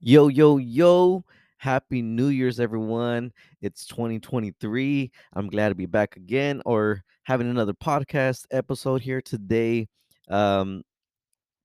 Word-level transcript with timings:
Yo, 0.00 0.28
yo, 0.28 0.58
yo. 0.58 1.24
Happy 1.56 2.02
New 2.02 2.28
Year's, 2.28 2.60
everyone. 2.60 3.32
It's 3.62 3.86
2023. 3.86 5.10
I'm 5.32 5.48
glad 5.48 5.70
to 5.70 5.74
be 5.74 5.86
back 5.86 6.16
again 6.16 6.60
or 6.66 7.02
having 7.22 7.48
another 7.48 7.72
podcast 7.72 8.44
episode 8.50 9.00
here 9.00 9.22
today. 9.22 9.88
Um, 10.28 10.82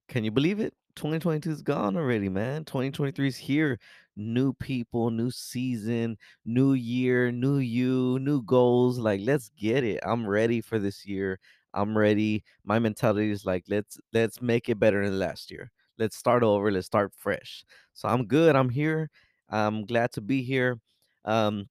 can 0.08 0.24
you 0.24 0.32
believe 0.32 0.62
it? 0.62 0.74
2022 0.96 1.52
is 1.52 1.62
gone 1.62 1.98
already, 1.98 2.30
man. 2.30 2.64
2023 2.64 3.28
is 3.28 3.38
here. 3.38 3.78
New 4.16 4.54
people, 4.54 5.12
new 5.12 5.30
season, 5.30 6.18
new 6.46 6.72
year, 6.74 7.34
new 7.34 7.58
you, 7.58 8.18
new 8.20 8.42
goals. 8.44 8.98
Like, 8.98 9.20
let's 9.24 9.50
get 9.58 9.84
it. 9.84 10.00
I'm 10.04 10.26
ready 10.26 10.62
for 10.62 10.80
this 10.80 11.06
year. 11.06 11.38
I'm 11.74 11.98
ready. 11.98 12.46
My 12.64 12.80
mentality 12.80 13.30
is 13.30 13.46
like, 13.46 13.66
let's 13.68 14.00
let's 14.14 14.42
make 14.42 14.70
it 14.70 14.80
better 14.80 15.04
than 15.04 15.20
last 15.20 15.52
year. 15.52 15.70
Let's 16.02 16.18
start 16.18 16.42
over. 16.42 16.72
Let's 16.72 16.88
start 16.88 17.14
fresh. 17.16 17.64
So 17.94 18.10
I'm 18.10 18.26
good. 18.26 18.56
I'm 18.56 18.70
here. 18.70 19.12
I'm 19.50 19.86
glad 19.86 20.12
to 20.14 20.22
be 20.22 20.42
here. 20.42 20.80
Um, 21.26 21.70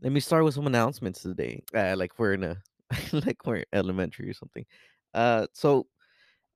let 0.00 0.10
me 0.10 0.20
start 0.20 0.42
with 0.44 0.54
some 0.54 0.66
announcements 0.66 1.20
today. 1.20 1.62
Uh, 1.74 1.94
like 1.98 2.18
we're 2.18 2.32
in 2.32 2.44
a 2.44 2.56
like 3.12 3.44
we're 3.44 3.62
elementary 3.74 4.30
or 4.30 4.32
something. 4.32 4.64
Uh, 5.12 5.48
so 5.52 5.86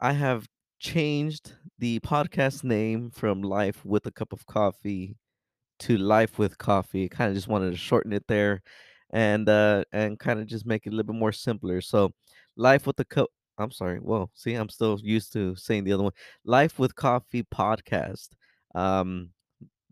I 0.00 0.12
have 0.12 0.46
changed 0.78 1.52
the 1.78 2.00
podcast 2.00 2.64
name 2.64 3.10
from 3.10 3.42
Life 3.42 3.84
with 3.84 4.06
a 4.06 4.10
Cup 4.10 4.32
of 4.32 4.46
Coffee 4.46 5.18
to 5.80 5.98
Life 5.98 6.38
with 6.38 6.56
Coffee. 6.56 7.10
Kind 7.10 7.28
of 7.28 7.34
just 7.34 7.48
wanted 7.48 7.72
to 7.72 7.76
shorten 7.76 8.14
it 8.14 8.24
there 8.26 8.62
and 9.10 9.50
uh 9.50 9.84
and 9.92 10.18
kind 10.18 10.40
of 10.40 10.46
just 10.46 10.64
make 10.64 10.86
it 10.86 10.94
a 10.94 10.96
little 10.96 11.12
bit 11.12 11.20
more 11.20 11.30
simpler. 11.30 11.82
So 11.82 12.12
Life 12.56 12.86
with 12.86 12.98
a 13.00 13.04
Cup 13.04 13.28
I'm 13.58 13.70
sorry. 13.70 13.98
Well, 14.00 14.30
see, 14.34 14.54
I'm 14.54 14.68
still 14.68 14.98
used 15.02 15.32
to 15.32 15.56
saying 15.56 15.84
the 15.84 15.92
other 15.92 16.04
one. 16.04 16.12
Life 16.44 16.78
with 16.78 16.94
Coffee 16.94 17.44
podcast. 17.44 18.28
Um 18.74 19.30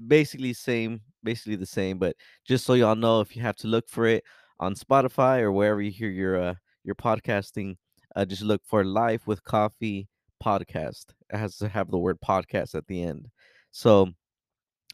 basically 0.06 0.52
same, 0.52 1.00
basically 1.22 1.56
the 1.56 1.66
same, 1.66 1.98
but 1.98 2.16
just 2.46 2.64
so 2.64 2.74
y'all 2.74 2.96
know, 2.96 3.20
if 3.20 3.36
you 3.36 3.42
have 3.42 3.56
to 3.56 3.68
look 3.68 3.88
for 3.88 4.06
it 4.06 4.24
on 4.60 4.74
Spotify 4.74 5.40
or 5.40 5.52
wherever 5.52 5.80
you 5.80 5.90
hear 5.90 6.10
your 6.10 6.40
uh, 6.40 6.54
your 6.84 6.94
podcasting, 6.94 7.76
uh, 8.16 8.24
just 8.24 8.42
look 8.42 8.62
for 8.64 8.84
Life 8.84 9.26
with 9.26 9.42
Coffee 9.44 10.08
podcast. 10.42 11.06
It 11.32 11.36
has 11.36 11.56
to 11.58 11.68
have 11.68 11.90
the 11.90 11.98
word 11.98 12.18
podcast 12.24 12.74
at 12.74 12.86
the 12.86 13.02
end. 13.02 13.28
So 13.70 14.10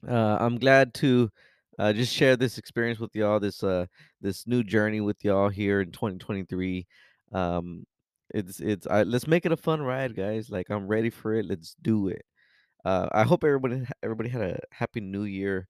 uh, 0.09 0.37
I'm 0.41 0.59
glad 0.59 0.95
to 0.95 1.31
uh, 1.79 1.93
just 1.93 2.15
share 2.15 2.37
this 2.37 2.59
experience 2.59 2.99
with 2.99 3.15
y'all, 3.15 3.41
this 3.41 3.63
uh 3.63 3.87
this 4.21 4.47
new 4.47 4.63
journey 4.63 5.01
with 5.01 5.25
y'all 5.25 5.49
here 5.49 5.81
in 5.81 5.93
2023. 5.93 6.87
Um, 7.33 7.85
it's 8.35 8.61
it's 8.61 8.87
I, 8.87 9.03
let's 9.03 9.27
make 9.27 9.47
it 9.47 9.53
a 9.53 9.57
fun 9.57 9.83
ride, 9.83 10.17
guys. 10.17 10.51
Like 10.51 10.71
I'm 10.71 10.87
ready 10.87 11.11
for 11.11 11.35
it. 11.35 11.47
Let's 11.47 11.75
do 11.83 12.09
it. 12.09 12.25
Uh, 12.85 13.09
I 13.13 13.25
hope 13.25 13.45
everybody 13.45 13.85
everybody 14.03 14.29
had 14.29 14.43
a 14.43 14.61
happy 14.73 15.01
new 15.01 15.25
year. 15.25 15.69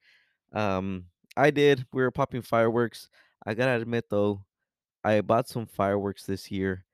Um, 0.53 1.07
I 1.37 1.51
did. 1.51 1.87
We 1.93 2.03
were 2.03 2.11
popping 2.11 2.43
fireworks. 2.43 3.09
I 3.47 3.55
gotta 3.55 3.81
admit 3.81 4.07
though, 4.11 4.45
I 5.05 5.21
bought 5.23 5.49
some 5.49 5.67
fireworks 5.67 6.25
this 6.25 6.51
year, 6.51 6.85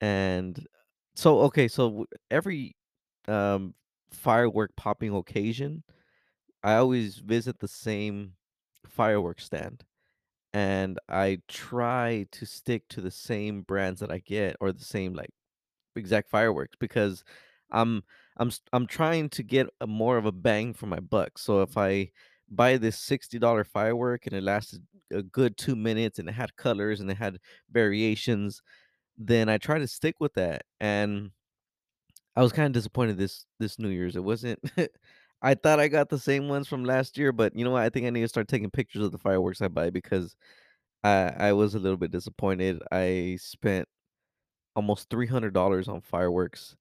and 0.00 0.66
so 1.14 1.40
okay, 1.40 1.68
so 1.68 2.06
every 2.30 2.76
um 3.28 3.74
firework 4.12 4.74
popping 4.76 5.14
occasion, 5.14 5.82
I 6.62 6.76
always 6.76 7.18
visit 7.18 7.58
the 7.60 7.68
same 7.68 8.34
fireworks 8.86 9.44
stand, 9.44 9.84
and 10.54 10.98
I 11.08 11.40
try 11.48 12.26
to 12.32 12.46
stick 12.46 12.88
to 12.90 13.00
the 13.00 13.10
same 13.10 13.62
brands 13.62 14.00
that 14.00 14.12
I 14.12 14.18
get 14.18 14.56
or 14.60 14.72
the 14.72 14.84
same 14.84 15.14
like 15.14 15.30
exact 15.96 16.30
fireworks 16.30 16.76
because 16.80 17.24
I'm 17.70 18.02
I'm 18.38 18.50
I'm 18.72 18.86
trying 18.86 19.30
to 19.30 19.42
get 19.42 19.68
a 19.80 19.86
more 19.86 20.16
of 20.18 20.26
a 20.26 20.32
bang 20.32 20.74
for 20.74 20.86
my 20.86 21.00
buck. 21.00 21.38
So 21.38 21.62
if 21.62 21.76
I 21.78 22.10
buy 22.50 22.76
this 22.78 22.98
sixty 22.98 23.38
dollar 23.38 23.64
firework 23.64 24.26
and 24.26 24.34
it 24.36 24.42
lasted 24.42 24.82
a 25.12 25.22
good 25.22 25.56
two 25.56 25.76
minutes 25.76 26.18
and 26.18 26.28
it 26.28 26.32
had 26.32 26.56
colors 26.56 27.00
and 27.00 27.10
it 27.10 27.16
had 27.18 27.38
variations, 27.70 28.62
then 29.18 29.48
I 29.48 29.58
try 29.58 29.78
to 29.80 29.88
stick 29.88 30.16
with 30.20 30.34
that. 30.34 30.64
And 30.80 31.32
I 32.36 32.42
was 32.42 32.52
kind 32.52 32.66
of 32.66 32.72
disappointed 32.72 33.18
this 33.18 33.46
this 33.58 33.78
New 33.78 33.88
Year's. 33.88 34.16
It 34.16 34.24
wasn't. 34.24 34.60
I 35.42 35.54
thought 35.54 35.80
I 35.80 35.88
got 35.88 36.08
the 36.08 36.18
same 36.18 36.48
ones 36.48 36.68
from 36.68 36.84
last 36.84 37.18
year, 37.18 37.32
but 37.32 37.56
you 37.56 37.64
know 37.64 37.72
what? 37.72 37.82
I 37.82 37.90
think 37.90 38.06
I 38.06 38.10
need 38.10 38.20
to 38.22 38.28
start 38.28 38.48
taking 38.48 38.70
pictures 38.70 39.02
of 39.04 39.12
the 39.12 39.18
fireworks 39.18 39.60
I 39.60 39.68
buy 39.68 39.90
because 39.90 40.36
I 41.04 41.32
I 41.38 41.52
was 41.54 41.74
a 41.74 41.80
little 41.80 41.98
bit 41.98 42.12
disappointed. 42.12 42.82
I 42.92 43.38
spent 43.40 43.88
almost 44.76 45.10
three 45.10 45.26
hundred 45.26 45.54
dollars 45.54 45.88
on 45.88 46.00
fireworks 46.02 46.76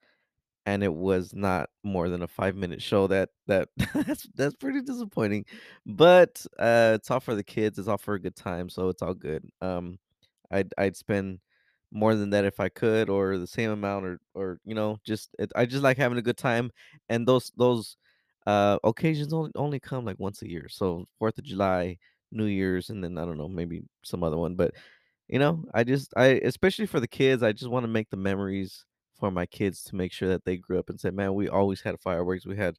and 0.68 0.84
it 0.84 0.94
was 0.94 1.34
not 1.36 1.70
more 1.84 2.10
than 2.10 2.22
a 2.24 2.28
5-minute 2.28 2.82
show 2.82 3.08
that 3.08 3.30
that 3.48 3.70
that's 3.96 4.28
that's 4.36 4.56
pretty 4.56 4.82
disappointing, 4.84 5.46
but, 5.86 6.46
uh, 6.60 6.94
it's 6.96 7.12
all 7.12 7.20
for 7.22 7.36
the 7.36 7.44
kids, 7.44 7.80
it's 7.80 7.88
all 7.90 7.98
for 7.98 8.16
a 8.16 8.20
good 8.22 8.36
time, 8.36 8.70
so 8.70 8.90
it's 8.90 9.02
all 9.04 9.14
good. 9.16 9.44
Um, 9.62 10.00
I'd 10.52 10.74
I'd 10.78 10.96
spend 10.98 11.40
more 11.92 12.16
than 12.16 12.30
that 12.32 12.46
if 12.46 12.60
I 12.60 12.70
could 12.70 13.10
or 13.10 13.38
the 13.38 13.48
same 13.48 13.72
amount 13.72 14.06
or 14.06 14.20
or, 14.36 14.60
you 14.66 14.76
know, 14.76 14.98
just 15.06 15.30
it 15.40 15.52
I 15.56 15.66
just 15.66 15.84
like 15.84 15.98
having 15.98 16.18
a 16.18 16.22
good 16.22 16.38
time, 16.38 16.72
and 17.10 17.28
those 17.28 17.52
those, 17.58 17.98
uh, 18.48 18.80
occasions 18.84 19.34
only 19.34 19.52
only 19.56 19.80
come, 19.80 20.06
like, 20.06 20.20
once 20.20 20.42
a 20.42 20.50
year, 20.50 20.68
so 20.70 21.06
4th 21.20 21.38
of 21.40 21.46
July, 21.46 21.98
New 22.32 22.46
Year's, 22.46 22.90
and 22.90 23.04
then 23.04 23.18
I 23.18 23.26
don't 23.26 23.38
know, 23.38 23.48
maybe 23.50 23.84
some 24.04 24.24
other 24.24 24.38
one, 24.38 24.56
but 24.56 24.74
you 25.30 25.40
know, 25.40 25.64
I 25.74 25.84
just 25.86 26.14
I 26.18 26.42
especially 26.46 26.88
for 26.88 27.00
the 27.02 27.08
kids, 27.08 27.44
I 27.44 27.54
just 27.54 27.72
wanna 27.72 27.88
make 27.90 28.10
the 28.12 28.18
memories 28.18 28.86
for 29.20 29.32
my 29.32 29.46
kids 29.48 29.84
to 29.86 29.96
make 29.96 30.12
sure 30.14 30.30
that 30.30 30.46
they 30.46 30.58
grew 30.58 30.80
up 30.80 30.90
and 30.90 31.00
said, 31.00 31.14
"Man, 31.16 31.36
we 31.36 31.50
always 31.50 31.82
had 31.82 32.00
fireworks. 32.02 32.46
We 32.48 32.58
had 32.58 32.78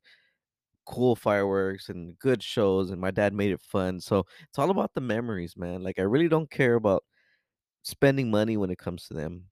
cool 0.86 1.16
fireworks 1.16 1.88
and 1.90 2.18
good 2.20 2.42
shows, 2.42 2.90
and 2.90 3.00
my 3.00 3.10
dad 3.12 3.34
made 3.34 3.52
it 3.52 3.60
fun." 3.62 4.00
So, 4.00 4.26
it's 4.48 4.58
all 4.58 4.70
about 4.70 4.94
the 4.94 5.00
memories, 5.02 5.56
man. 5.56 5.82
Like, 5.84 5.98
I 6.00 6.02
really 6.04 6.28
don't 6.28 6.50
care 6.50 6.74
about 6.76 7.04
spending 7.84 8.30
money 8.30 8.56
when 8.58 8.70
it 8.70 8.78
comes 8.78 9.08
to 9.08 9.14
them. 9.14 9.46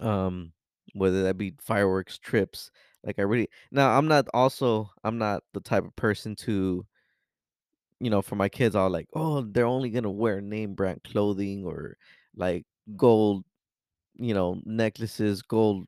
Um, 0.00 0.52
whether 0.94 1.22
that 1.24 1.38
be 1.38 1.54
fireworks, 1.60 2.18
trips, 2.18 2.70
like, 3.04 3.18
I 3.18 3.22
really 3.22 3.48
now, 3.70 3.96
I'm 3.96 4.08
not 4.08 4.26
also 4.34 4.90
I'm 5.04 5.18
not 5.18 5.42
the 5.54 5.60
type 5.60 5.84
of 5.84 5.94
person 5.96 6.36
to, 6.36 6.86
you 8.00 8.10
know, 8.10 8.22
for 8.22 8.36
my 8.36 8.48
kids, 8.48 8.74
I'll 8.76 8.90
like, 8.90 9.08
"Oh, 9.14 9.42
they're 9.42 9.66
only 9.66 9.90
gonna 9.90 10.10
wear 10.10 10.40
name 10.40 10.74
brand 10.74 11.02
clothing 11.04 11.64
or, 11.64 11.96
like, 12.36 12.64
gold 12.96 13.44
you 14.20 14.34
know, 14.34 14.60
necklaces, 14.66 15.42
gold 15.42 15.86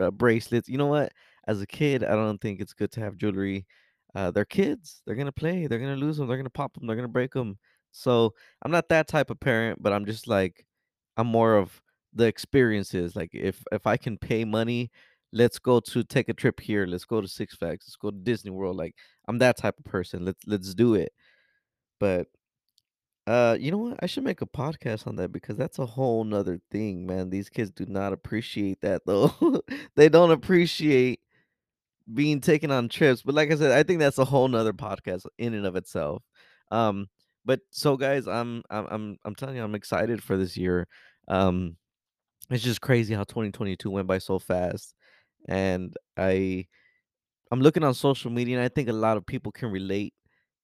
uh, 0.00 0.10
bracelets. 0.12 0.68
You 0.68 0.78
know 0.78 0.86
what? 0.88 1.12
As 1.48 1.62
a 1.62 1.66
kid, 1.66 2.04
I 2.04 2.12
don't 2.12 2.40
think 2.40 2.60
it's 2.60 2.74
good 2.74 2.92
to 2.92 3.00
have 3.00 3.16
jewelry. 3.18 3.66
Uh, 4.14 4.30
they're 4.32 4.44
kids. 4.46 5.02
They're 5.06 5.16
gonna 5.16 5.32
play. 5.32 5.66
They're 5.68 5.78
gonna 5.80 5.96
lose 5.96 6.16
them. 6.18 6.28
They're 6.28 6.36
gonna 6.38 6.50
pop 6.50 6.74
them. 6.74 6.86
They're 6.88 6.96
gonna 6.96 7.08
break 7.08 7.32
them. 7.34 7.58
So 7.92 8.34
I'm 8.62 8.70
not 8.72 8.88
that 8.90 9.08
type 9.08 9.30
of 9.30 9.40
parent, 9.40 9.82
but 9.82 9.92
I'm 9.94 10.06
just 10.06 10.28
like, 10.28 10.66
I'm 11.16 11.26
more 11.28 11.56
of 11.56 11.80
the 12.14 12.26
experiences. 12.26 13.16
Like 13.16 13.30
if 13.34 13.62
if 13.72 13.86
I 13.86 13.96
can 13.98 14.18
pay 14.18 14.44
money, 14.44 14.90
let's 15.36 15.58
go 15.58 15.80
to 15.80 16.02
take 16.02 16.28
a 16.28 16.34
trip 16.34 16.60
here. 16.60 16.86
Let's 16.86 17.04
go 17.04 17.20
to 17.20 17.28
Six 17.28 17.54
Flags. 17.54 17.84
Let's 17.86 17.96
go 17.96 18.10
to 18.10 18.16
Disney 18.16 18.50
World. 18.50 18.76
Like 18.76 18.94
I'm 19.28 19.38
that 19.38 19.58
type 19.58 19.78
of 19.78 19.84
person. 19.84 20.24
Let's 20.24 20.40
let's 20.46 20.74
do 20.74 20.94
it. 20.94 21.12
But 22.00 22.28
uh, 23.26 23.56
you 23.58 23.70
know 23.70 23.78
what? 23.78 23.98
I 24.02 24.06
should 24.06 24.24
make 24.24 24.40
a 24.40 24.46
podcast 24.46 25.06
on 25.06 25.16
that 25.16 25.32
because 25.32 25.56
that's 25.56 25.78
a 25.78 25.86
whole 25.86 26.24
nother 26.24 26.60
thing, 26.70 27.06
man. 27.06 27.28
These 27.28 27.48
kids 27.48 27.70
do 27.70 27.84
not 27.86 28.12
appreciate 28.12 28.80
that 28.82 29.02
though. 29.04 29.62
they 29.96 30.08
don't 30.08 30.30
appreciate 30.30 31.20
being 32.12 32.40
taken 32.40 32.70
on 32.70 32.88
trips. 32.88 33.22
But 33.22 33.34
like 33.34 33.50
I 33.50 33.56
said, 33.56 33.72
I 33.72 33.82
think 33.82 34.00
that's 34.00 34.18
a 34.18 34.24
whole 34.24 34.48
nother 34.48 34.72
podcast 34.72 35.26
in 35.38 35.54
and 35.54 35.66
of 35.66 35.76
itself. 35.76 36.22
Um, 36.70 37.08
but 37.44 37.60
so 37.70 37.96
guys, 37.96 38.26
I'm 38.26 38.62
I'm 38.70 38.86
I'm 38.90 39.16
I'm 39.24 39.34
telling 39.34 39.56
you, 39.56 39.62
I'm 39.62 39.74
excited 39.74 40.22
for 40.22 40.36
this 40.36 40.56
year. 40.56 40.88
Um, 41.28 41.76
it's 42.48 42.62
just 42.62 42.80
crazy 42.80 43.12
how 43.14 43.24
2022 43.24 43.90
went 43.90 44.06
by 44.06 44.18
so 44.18 44.38
fast. 44.38 44.94
And 45.48 45.96
I 46.16 46.66
I'm 47.52 47.60
looking 47.60 47.84
on 47.84 47.94
social 47.94 48.30
media 48.30 48.56
and 48.56 48.64
I 48.64 48.68
think 48.68 48.88
a 48.88 48.92
lot 48.92 49.16
of 49.16 49.26
people 49.26 49.52
can 49.52 49.70
relate 49.70 50.14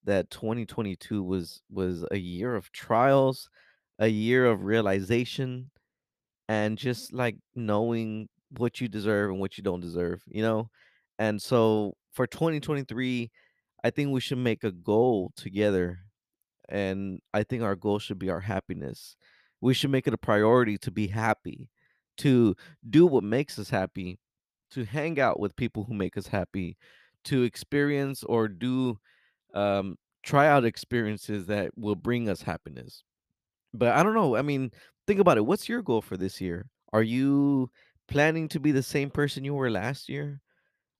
that 0.04 0.30
2022 0.30 1.22
was 1.22 1.62
was 1.70 2.04
a 2.10 2.18
year 2.18 2.54
of 2.56 2.72
trials, 2.72 3.50
a 3.98 4.08
year 4.08 4.46
of 4.46 4.64
realization, 4.64 5.70
and 6.48 6.78
just 6.78 7.12
like 7.12 7.36
knowing 7.54 8.28
what 8.58 8.80
you 8.80 8.88
deserve 8.88 9.30
and 9.30 9.40
what 9.40 9.56
you 9.58 9.64
don't 9.64 9.80
deserve, 9.80 10.22
you 10.28 10.42
know? 10.42 10.70
And 11.18 11.40
so 11.40 11.94
for 12.12 12.26
2023, 12.26 13.30
I 13.84 13.90
think 13.90 14.10
we 14.12 14.20
should 14.20 14.38
make 14.38 14.64
a 14.64 14.72
goal 14.72 15.32
together 15.36 16.00
and 16.68 17.20
I 17.34 17.42
think 17.42 17.62
our 17.62 17.76
goal 17.76 17.98
should 17.98 18.18
be 18.18 18.30
our 18.30 18.40
happiness. 18.40 19.16
We 19.60 19.74
should 19.74 19.90
make 19.90 20.06
it 20.06 20.14
a 20.14 20.18
priority 20.18 20.78
to 20.78 20.90
be 20.90 21.08
happy, 21.08 21.70
to 22.18 22.54
do 22.88 23.06
what 23.06 23.24
makes 23.24 23.58
us 23.58 23.70
happy, 23.70 24.18
to 24.72 24.84
hang 24.84 25.20
out 25.20 25.40
with 25.40 25.56
people 25.56 25.84
who 25.84 25.94
make 25.94 26.16
us 26.16 26.26
happy, 26.26 26.76
to 27.24 27.42
experience 27.44 28.24
or 28.24 28.48
do 28.48 28.98
um 29.54 29.96
try 30.22 30.46
out 30.48 30.64
experiences 30.64 31.46
that 31.46 31.72
will 31.76 31.96
bring 31.96 32.28
us 32.28 32.42
happiness. 32.42 33.04
But 33.74 33.92
I 33.94 34.02
don't 34.02 34.14
know. 34.14 34.36
I 34.36 34.42
mean, 34.42 34.70
think 35.06 35.20
about 35.20 35.38
it. 35.38 35.46
What's 35.46 35.68
your 35.68 35.82
goal 35.82 36.02
for 36.02 36.16
this 36.16 36.40
year? 36.40 36.68
Are 36.92 37.02
you 37.02 37.70
planning 38.08 38.48
to 38.48 38.60
be 38.60 38.72
the 38.72 38.82
same 38.82 39.10
person 39.10 39.44
you 39.44 39.54
were 39.54 39.70
last 39.70 40.08
year? 40.08 40.40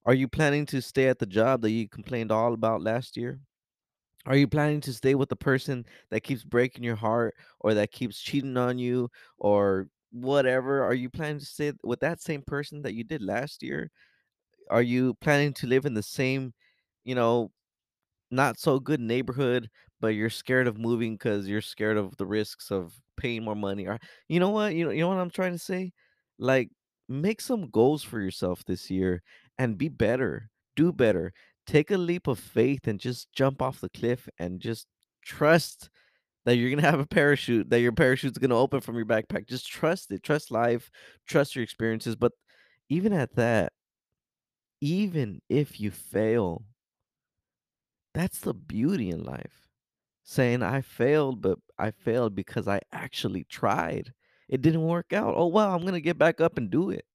Are 0.04 0.14
you 0.14 0.28
planning 0.28 0.66
to 0.66 0.82
stay 0.82 1.08
at 1.08 1.18
the 1.18 1.26
job 1.26 1.62
that 1.62 1.70
you 1.70 1.88
complained 1.88 2.32
all 2.32 2.54
about 2.54 2.82
last 2.82 3.16
year? 3.16 3.40
Are 4.26 4.36
you 4.36 4.46
planning 4.46 4.80
to 4.82 4.92
stay 4.92 5.14
with 5.14 5.28
the 5.28 5.36
person 5.36 5.84
that 6.10 6.22
keeps 6.22 6.44
breaking 6.44 6.84
your 6.84 6.96
heart 6.96 7.34
or 7.60 7.75
that 7.75 7.92
keeps 7.92 8.20
cheating 8.20 8.56
on 8.56 8.78
you 8.78 9.10
or 9.38 9.88
whatever? 10.12 10.85
Are 10.85 10.94
you 10.94 11.11
planning 11.11 11.41
to 11.41 11.47
stay 11.47 11.73
with 11.85 12.00
that 12.00 12.20
same 12.20 12.43
person 12.47 12.82
that 12.82 12.94
you 12.94 13.05
did 13.05 13.23
last 13.23 13.62
year? 13.62 13.91
Are 14.70 14.82
you 14.82 15.14
planning 15.20 15.53
to 15.55 15.67
live 15.67 15.87
in 15.87 15.94
the 15.94 16.03
same, 16.03 16.55
you 17.05 17.14
know, 17.14 17.53
not 18.31 18.59
so 18.59 18.79
good 18.81 19.00
neighborhood, 19.00 19.69
but 20.00 20.09
you're 20.09 20.31
scared 20.31 20.67
of 20.67 20.79
moving 20.79 21.14
because 21.14 21.49
you're 21.49 21.61
scared 21.61 21.97
of 21.97 22.17
the 22.17 22.26
risks 22.26 22.70
of 22.70 22.94
paying 23.17 23.44
more 23.44 23.56
money? 23.56 23.87
Or 23.87 23.99
you 24.29 24.41
know 24.41 24.50
what? 24.50 24.75
You 24.75 24.87
know, 24.87 24.91
you 24.91 25.00
know 25.00 25.09
what 25.09 25.19
I'm 25.19 25.31
trying 25.31 25.53
to 25.53 25.59
say? 25.59 25.93
Like, 26.38 26.70
make 27.09 27.41
some 27.41 27.70
goals 27.70 28.03
for 28.03 28.20
yourself 28.20 28.64
this 28.64 28.91
year 28.91 29.23
and 29.59 29.79
be 29.79 29.88
better. 29.88 30.50
Do 30.76 30.93
better. 30.93 31.32
Take 31.67 31.91
a 31.91 31.99
leap 31.99 32.26
of 32.26 32.38
faith 32.38 32.87
and 32.88 32.99
just 32.99 33.32
jump 33.32 33.62
off 33.62 33.81
the 33.81 33.91
cliff 33.91 34.29
and 34.38 34.61
just 34.61 34.87
trust 35.25 35.91
that 36.44 36.56
you're 36.56 36.70
gonna 36.70 36.82
have 36.82 37.00
a 37.00 37.06
parachute, 37.06 37.70
that 37.70 37.80
your 37.80 37.92
parachute's 37.92 38.38
gonna 38.38 38.56
open 38.58 38.80
from 38.80 38.96
your 38.96 39.06
backpack. 39.06 39.48
Just 39.48 39.68
trust 39.68 40.10
it. 40.12 40.22
Trust 40.22 40.50
life, 40.50 40.90
trust 41.26 41.54
your 41.56 41.62
experiences. 41.62 42.16
But 42.16 42.32
even 42.88 43.12
at 43.12 43.34
that, 43.36 43.72
even 44.82 45.40
if 45.48 45.80
you 45.80 45.90
fail, 45.90 46.64
that's 48.14 48.40
the 48.40 48.54
beauty 48.54 49.10
in 49.10 49.24
life. 49.24 49.68
Saying, 50.24 50.62
"I 50.62 50.82
failed, 50.82 51.42
but 51.42 51.58
I 51.78 51.90
failed 51.92 52.34
because 52.34 52.68
I 52.68 52.80
actually 52.92 53.44
tried. 53.44 54.14
It 54.48 54.62
didn't 54.62 54.84
work 54.86 55.12
out. 55.12 55.34
Oh, 55.36 55.48
well, 55.48 55.74
I'm 55.74 55.84
gonna 55.84 56.00
get 56.00 56.18
back 56.18 56.40
up 56.40 56.58
and 56.58 56.70
do 56.70 56.90
it." 56.90 57.06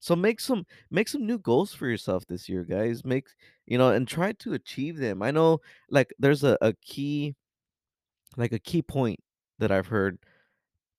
So 0.00 0.16
make 0.16 0.40
some 0.40 0.66
make 0.90 1.08
some 1.08 1.26
new 1.26 1.38
goals 1.38 1.74
for 1.74 1.88
yourself 1.88 2.26
this 2.26 2.48
year, 2.48 2.64
guys. 2.64 3.04
Make 3.04 3.28
you 3.66 3.78
know, 3.78 3.90
and 3.92 4.08
try 4.08 4.32
to 4.34 4.54
achieve 4.54 4.98
them. 4.98 5.22
I 5.22 5.30
know 5.32 5.60
like 5.90 6.14
there's 6.18 6.44
a, 6.44 6.58
a 6.62 6.74
key 6.82 7.36
like 8.36 8.52
a 8.52 8.58
key 8.58 8.82
point 8.82 9.20
that 9.58 9.70
I've 9.72 9.88
heard 9.88 10.18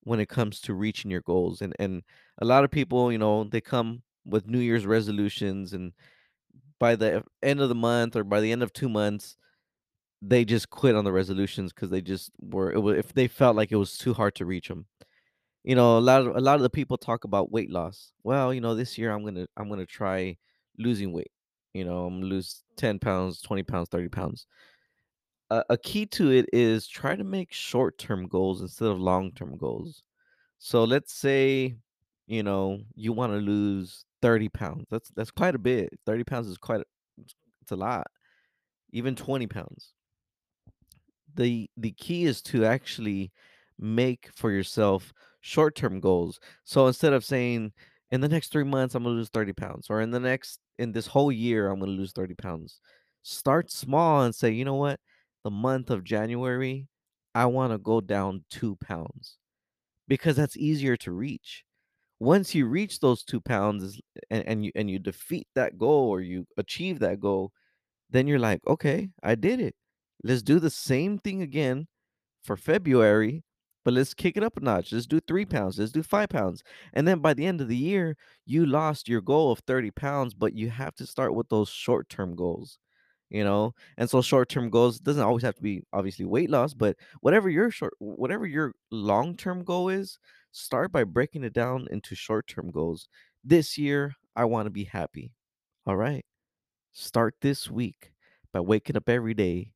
when 0.04 0.20
it 0.20 0.30
comes 0.30 0.62
to 0.62 0.74
reaching 0.74 1.12
your 1.12 1.22
goals. 1.22 1.62
And 1.62 1.76
and 1.80 2.04
a 2.42 2.46
lot 2.46 2.64
of 2.64 2.72
people, 2.72 3.12
you 3.12 3.18
know, 3.20 3.44
they 3.46 3.62
come 3.62 4.04
with 4.26 4.48
New 4.48 4.60
Year's 4.60 4.86
resolutions 4.86 5.74
and 5.74 5.94
by 6.80 6.96
the 6.96 7.24
end 7.44 7.62
of 7.62 7.70
the 7.70 7.76
month 7.76 8.16
or 8.16 8.24
by 8.24 8.42
the 8.42 8.52
end 8.52 8.64
of 8.64 8.74
2 8.74 8.90
months, 8.90 9.38
they 10.22 10.46
just 10.46 10.70
quit 10.70 10.96
on 10.96 11.04
the 11.06 11.12
resolutions 11.12 11.74
because 11.74 11.90
they 11.90 12.02
just 12.02 12.32
were 12.40 12.72
it 12.72 12.80
wa 12.82 12.92
if 12.92 13.14
they 13.14 13.28
felt 13.28 13.56
like 13.56 13.72
it 13.72 13.78
was 13.78 13.98
too 13.98 14.14
hard 14.14 14.36
to 14.36 14.46
reach 14.46 14.68
them. 14.68 14.86
You 15.64 15.76
know, 15.76 15.98
a 15.98 16.02
lot 16.02 16.22
of 16.28 16.36
a 16.38 16.42
lot 16.42 16.56
of 16.56 16.62
the 16.64 16.70
people 16.70 16.98
talk 16.98 17.24
about 17.26 17.52
weight 17.52 17.72
loss. 17.72 18.14
Well, 18.24 18.54
you 18.54 18.62
know, 18.62 18.76
this 18.76 18.98
year 18.98 19.12
I'm 19.12 19.24
gonna 19.26 19.48
I'm 19.58 19.70
gonna 19.70 19.86
try 19.86 20.38
losing 20.80 21.14
weight. 21.14 21.32
You 21.74 21.86
know, 21.86 22.06
I'm 22.08 22.22
lose 22.24 22.64
10 22.78 23.00
pounds, 23.00 23.42
20 23.42 23.64
pounds, 23.64 23.90
30 23.90 24.10
pounds. 24.10 24.48
A, 25.70 25.78
key 25.78 26.06
to 26.08 26.32
it 26.32 26.46
is 26.54 26.88
try 26.88 27.16
to 27.16 27.24
make 27.26 27.52
short 27.52 27.98
term 27.98 28.28
goals 28.28 28.62
instead 28.62 28.88
of 28.90 29.00
long 29.00 29.32
term 29.34 29.58
goals. 29.58 30.04
So 30.60 30.84
let's 30.86 31.14
say, 31.14 31.78
you 32.28 32.44
know, 32.44 32.82
you 32.96 33.14
want 33.14 33.34
to 33.34 33.38
lose 33.40 34.06
30 34.22 34.50
pounds. 34.50 34.88
That's 34.92 35.10
that's 35.12 35.32
quite 35.32 35.56
a 35.56 35.60
bit. 35.60 35.90
30 36.06 36.24
pounds 36.26 36.48
is 36.48 36.58
quite 36.58 36.82
a, 36.82 36.86
it's 37.20 37.36
it's 37.64 37.72
a 37.72 37.76
lot. 37.78 38.08
Even 38.94 39.16
20 39.16 39.48
pounds 39.48 39.94
the 41.36 41.70
the 41.78 41.92
key 41.92 42.26
is 42.26 42.42
to 42.42 42.66
actually 42.66 43.32
make 43.80 44.30
for 44.36 44.52
yourself 44.52 45.14
short-term 45.42 46.00
goals. 46.00 46.40
So 46.64 46.88
instead 46.88 47.14
of 47.14 47.26
saying 47.26 47.74
in 48.12 48.22
the 48.22 48.30
next 48.30 48.52
3 48.52 48.64
months 48.64 48.96
I'm 48.96 49.04
going 49.04 49.16
to 49.16 49.18
lose 49.18 49.30
30 49.30 49.54
pounds 49.54 49.88
or 49.90 50.02
in 50.02 50.12
the 50.12 50.20
next 50.20 50.60
in 50.78 50.92
this 50.92 51.08
whole 51.08 51.32
year 51.32 51.70
I'm 51.70 51.80
going 51.80 51.92
to 51.92 51.98
lose 51.98 52.12
30 52.12 52.36
pounds. 52.36 52.80
Start 53.24 53.72
small 53.72 54.24
and 54.24 54.34
say, 54.36 54.52
"You 54.52 54.66
know 54.66 54.76
what? 54.76 55.00
The 55.44 55.52
month 55.52 55.90
of 55.92 56.04
January 56.04 56.88
I 57.36 57.46
want 57.48 57.74
to 57.74 57.78
go 57.80 58.02
down 58.02 58.46
2 58.50 58.76
pounds." 58.78 59.38
Because 60.08 60.36
that's 60.38 60.58
easier 60.58 60.98
to 60.98 61.12
reach. 61.12 61.66
Once 62.20 62.56
you 62.56 62.68
reach 62.68 63.00
those 63.02 63.24
2 63.24 63.42
pounds 63.42 64.02
and, 64.32 64.46
and 64.48 64.66
you 64.66 64.72
and 64.76 64.90
you 64.92 65.00
defeat 65.00 65.48
that 65.56 65.78
goal 65.78 66.10
or 66.10 66.22
you 66.22 66.48
achieve 66.58 67.00
that 67.00 67.20
goal, 67.20 67.52
then 68.10 68.28
you're 68.28 68.40
like, 68.40 68.62
"Okay, 68.68 69.10
I 69.24 69.36
did 69.36 69.60
it. 69.62 69.76
Let's 70.24 70.44
do 70.44 70.60
the 70.60 70.70
same 70.72 71.20
thing 71.20 71.42
again 71.42 71.88
for 72.44 72.58
February, 72.58 73.44
but 73.86 73.94
let's 73.96 74.14
kick 74.16 74.38
it 74.38 74.44
up 74.44 74.58
a 74.58 74.62
notch. 74.62 74.92
Let's 74.94 75.08
do 75.08 75.20
3 75.22 75.46
pounds. 75.46 75.80
Let's 75.80 75.92
do 75.94 76.04
5 76.04 76.30
pounds." 76.30 76.64
And 76.94 77.08
then 77.08 77.20
by 77.22 77.34
the 77.36 77.46
end 77.48 77.62
of 77.62 77.68
the 77.70 77.78
year, 77.78 78.18
you 78.46 78.66
lost 78.66 79.10
your 79.10 79.22
goal 79.22 79.52
of 79.52 79.60
30 79.62 79.92
pounds, 79.92 80.34
but 80.36 80.54
you 80.56 80.70
have 80.72 80.96
to 80.96 81.06
start 81.08 81.34
with 81.36 81.50
those 81.50 81.70
short-term 81.70 82.36
goals, 82.36 82.80
you 83.32 83.44
know? 83.44 83.74
And 83.98 84.10
so 84.10 84.22
short-term 84.22 84.70
goals 84.70 85.00
doesn't 85.00 85.24
always 85.24 85.44
have 85.44 85.56
to 85.56 85.62
be 85.62 85.84
obviously 85.94 86.26
weight 86.26 86.50
loss, 86.50 86.74
but 86.74 86.98
whatever 87.22 87.50
your 87.50 87.72
short 87.72 87.94
whatever 88.00 88.46
your 88.46 88.74
long-term 88.92 89.64
goal 89.64 89.90
is, 89.90 90.20
start 90.52 90.92
by 90.92 91.04
breaking 91.04 91.44
it 91.44 91.54
down 91.54 91.88
into 91.92 92.14
short-term 92.16 92.72
goals. 92.72 93.08
This 93.44 93.78
year, 93.78 94.14
I 94.36 94.46
want 94.46 94.68
to 94.68 94.72
be 94.72 94.84
happy. 94.84 95.34
All 95.88 95.96
right. 95.96 96.26
Start 96.92 97.36
this 97.42 97.72
week 97.72 98.14
by 98.54 98.60
waking 98.60 98.98
up 98.98 99.10
every 99.10 99.34
day 99.34 99.72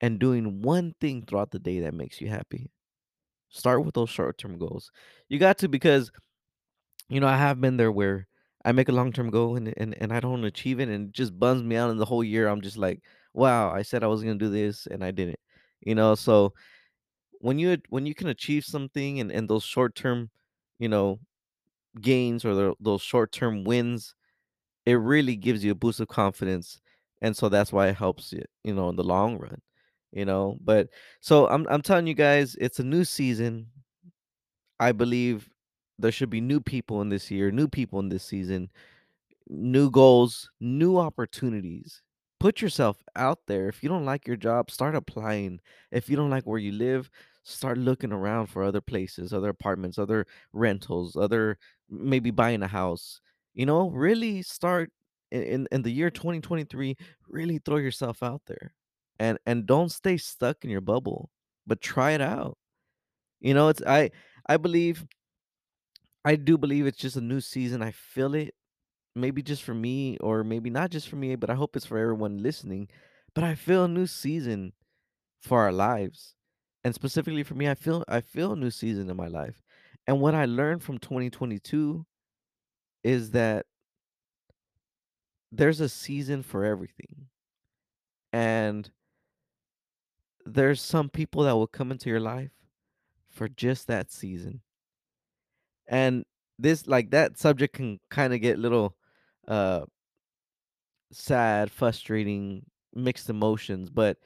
and 0.00 0.18
doing 0.18 0.62
one 0.62 0.94
thing 1.00 1.24
throughout 1.26 1.50
the 1.50 1.58
day 1.58 1.80
that 1.80 1.94
makes 1.94 2.20
you 2.20 2.28
happy. 2.28 2.70
Start 3.48 3.84
with 3.84 3.94
those 3.94 4.10
short 4.10 4.38
term 4.38 4.58
goals. 4.58 4.90
You 5.28 5.38
got 5.38 5.58
to 5.58 5.68
because, 5.68 6.10
you 7.08 7.20
know, 7.20 7.26
I 7.26 7.36
have 7.36 7.60
been 7.60 7.76
there 7.76 7.92
where 7.92 8.28
I 8.64 8.72
make 8.72 8.88
a 8.88 8.92
long 8.92 9.12
term 9.12 9.30
goal 9.30 9.56
and, 9.56 9.72
and, 9.76 9.96
and 10.00 10.12
I 10.12 10.20
don't 10.20 10.44
achieve 10.44 10.80
it 10.80 10.88
and 10.88 11.08
it 11.08 11.12
just 11.12 11.38
bums 11.38 11.62
me 11.62 11.76
out. 11.76 11.90
And 11.90 12.00
the 12.00 12.04
whole 12.04 12.24
year 12.24 12.48
I'm 12.48 12.60
just 12.60 12.76
like, 12.78 13.02
wow, 13.34 13.70
I 13.72 13.82
said 13.82 14.04
I 14.04 14.08
was 14.08 14.22
to 14.22 14.34
do 14.34 14.48
this 14.50 14.86
and 14.86 15.04
I 15.04 15.10
didn't. 15.10 15.40
You 15.80 15.94
know, 15.96 16.14
so 16.14 16.52
when 17.40 17.58
you 17.58 17.78
when 17.90 18.06
you 18.06 18.14
can 18.14 18.28
achieve 18.28 18.64
something 18.64 19.20
and, 19.20 19.30
and 19.32 19.48
those 19.48 19.64
short 19.64 19.94
term, 19.94 20.30
you 20.78 20.88
know, 20.88 21.20
gains 22.00 22.44
or 22.44 22.54
the, 22.54 22.74
those 22.80 23.02
short 23.02 23.32
term 23.32 23.64
wins 23.64 24.14
it 24.86 24.94
really 24.94 25.36
gives 25.36 25.64
you 25.64 25.72
a 25.72 25.76
boost 25.76 26.00
of 26.00 26.08
confidence, 26.08 26.80
and 27.22 27.36
so 27.36 27.48
that's 27.48 27.72
why 27.72 27.88
it 27.88 27.96
helps 27.96 28.32
you, 28.32 28.42
you 28.64 28.74
know, 28.74 28.88
in 28.88 28.96
the 28.96 29.04
long 29.04 29.38
run, 29.38 29.60
you 30.12 30.24
know. 30.24 30.58
But 30.62 30.88
so 31.20 31.48
I'm 31.48 31.66
I'm 31.68 31.82
telling 31.82 32.06
you 32.06 32.14
guys, 32.14 32.56
it's 32.60 32.80
a 32.80 32.84
new 32.84 33.04
season. 33.04 33.68
I 34.80 34.92
believe 34.92 35.48
there 35.98 36.12
should 36.12 36.30
be 36.30 36.40
new 36.40 36.60
people 36.60 37.00
in 37.00 37.08
this 37.08 37.30
year, 37.30 37.50
new 37.50 37.68
people 37.68 37.98
in 38.00 38.08
this 38.08 38.24
season, 38.24 38.70
new 39.48 39.90
goals, 39.90 40.50
new 40.60 40.98
opportunities. 40.98 42.02
Put 42.40 42.60
yourself 42.60 42.96
out 43.14 43.38
there. 43.46 43.68
If 43.68 43.82
you 43.82 43.88
don't 43.88 44.04
like 44.04 44.26
your 44.26 44.36
job, 44.36 44.70
start 44.70 44.96
applying. 44.96 45.60
If 45.92 46.08
you 46.10 46.16
don't 46.16 46.30
like 46.30 46.44
where 46.44 46.58
you 46.58 46.72
live, 46.72 47.08
start 47.44 47.78
looking 47.78 48.12
around 48.12 48.46
for 48.46 48.62
other 48.64 48.80
places, 48.80 49.32
other 49.32 49.48
apartments, 49.48 49.98
other 49.98 50.26
rentals, 50.52 51.16
other 51.16 51.58
maybe 51.88 52.30
buying 52.30 52.62
a 52.62 52.68
house. 52.68 53.20
You 53.54 53.66
know, 53.66 53.90
really 53.90 54.42
start 54.42 54.90
in 55.30 55.66
in, 55.70 55.82
the 55.82 55.90
year 55.90 56.10
2023, 56.10 56.96
really 57.28 57.58
throw 57.58 57.76
yourself 57.76 58.22
out 58.22 58.42
there. 58.46 58.74
And 59.18 59.38
and 59.46 59.66
don't 59.66 59.90
stay 59.90 60.16
stuck 60.16 60.64
in 60.64 60.70
your 60.70 60.80
bubble, 60.80 61.30
but 61.66 61.80
try 61.80 62.12
it 62.12 62.20
out. 62.20 62.58
You 63.40 63.54
know, 63.54 63.68
it's 63.68 63.82
I 63.86 64.10
I 64.48 64.56
believe 64.56 65.06
I 66.24 66.36
do 66.36 66.56
believe 66.56 66.86
it's 66.86 66.98
just 66.98 67.16
a 67.16 67.20
new 67.20 67.40
season. 67.40 67.82
I 67.82 67.90
feel 67.90 68.34
it 68.34 68.54
maybe 69.14 69.42
just 69.42 69.62
for 69.62 69.74
me 69.74 70.16
or 70.18 70.44
maybe 70.44 70.70
not 70.70 70.90
just 70.90 71.08
for 71.08 71.16
me, 71.16 71.34
but 71.36 71.50
I 71.50 71.54
hope 71.54 71.76
it's 71.76 71.86
for 71.86 71.98
everyone 71.98 72.42
listening. 72.42 72.88
But 73.34 73.44
I 73.44 73.54
feel 73.54 73.84
a 73.84 73.88
new 73.88 74.06
season 74.06 74.72
for 75.40 75.60
our 75.60 75.72
lives. 75.72 76.34
And 76.84 76.94
specifically 76.94 77.42
for 77.42 77.54
me, 77.54 77.68
I 77.68 77.74
feel 77.74 78.04
I 78.08 78.20
feel 78.20 78.52
a 78.52 78.56
new 78.56 78.70
season 78.70 79.10
in 79.10 79.16
my 79.16 79.28
life. 79.28 79.62
And 80.06 80.20
what 80.20 80.34
I 80.34 80.46
learned 80.46 80.82
from 80.82 80.98
2022 80.98 82.04
is 83.04 83.30
that 83.30 83.66
there's 85.52 85.80
a 85.80 85.88
season 85.88 86.42
for 86.42 86.64
everything. 86.64 87.28
And 88.32 88.90
there's 90.44 90.80
some 90.80 91.08
people 91.08 91.44
that 91.44 91.54
will 91.54 91.66
come 91.66 91.92
into 91.92 92.08
your 92.08 92.20
life 92.20 92.50
for 93.30 93.48
just 93.48 93.86
that 93.86 94.10
season. 94.10 94.60
And 95.92 96.24
this 96.58 96.88
like 96.88 97.10
that 97.10 97.38
subject 97.38 97.76
can 97.76 98.00
kind 98.10 98.34
of 98.34 98.40
get 98.40 98.58
little 98.58 98.96
uh 99.46 99.82
sad, 101.12 101.70
frustrating, 101.70 102.64
mixed 102.94 103.30
emotions, 103.30 103.90
but 103.90 104.16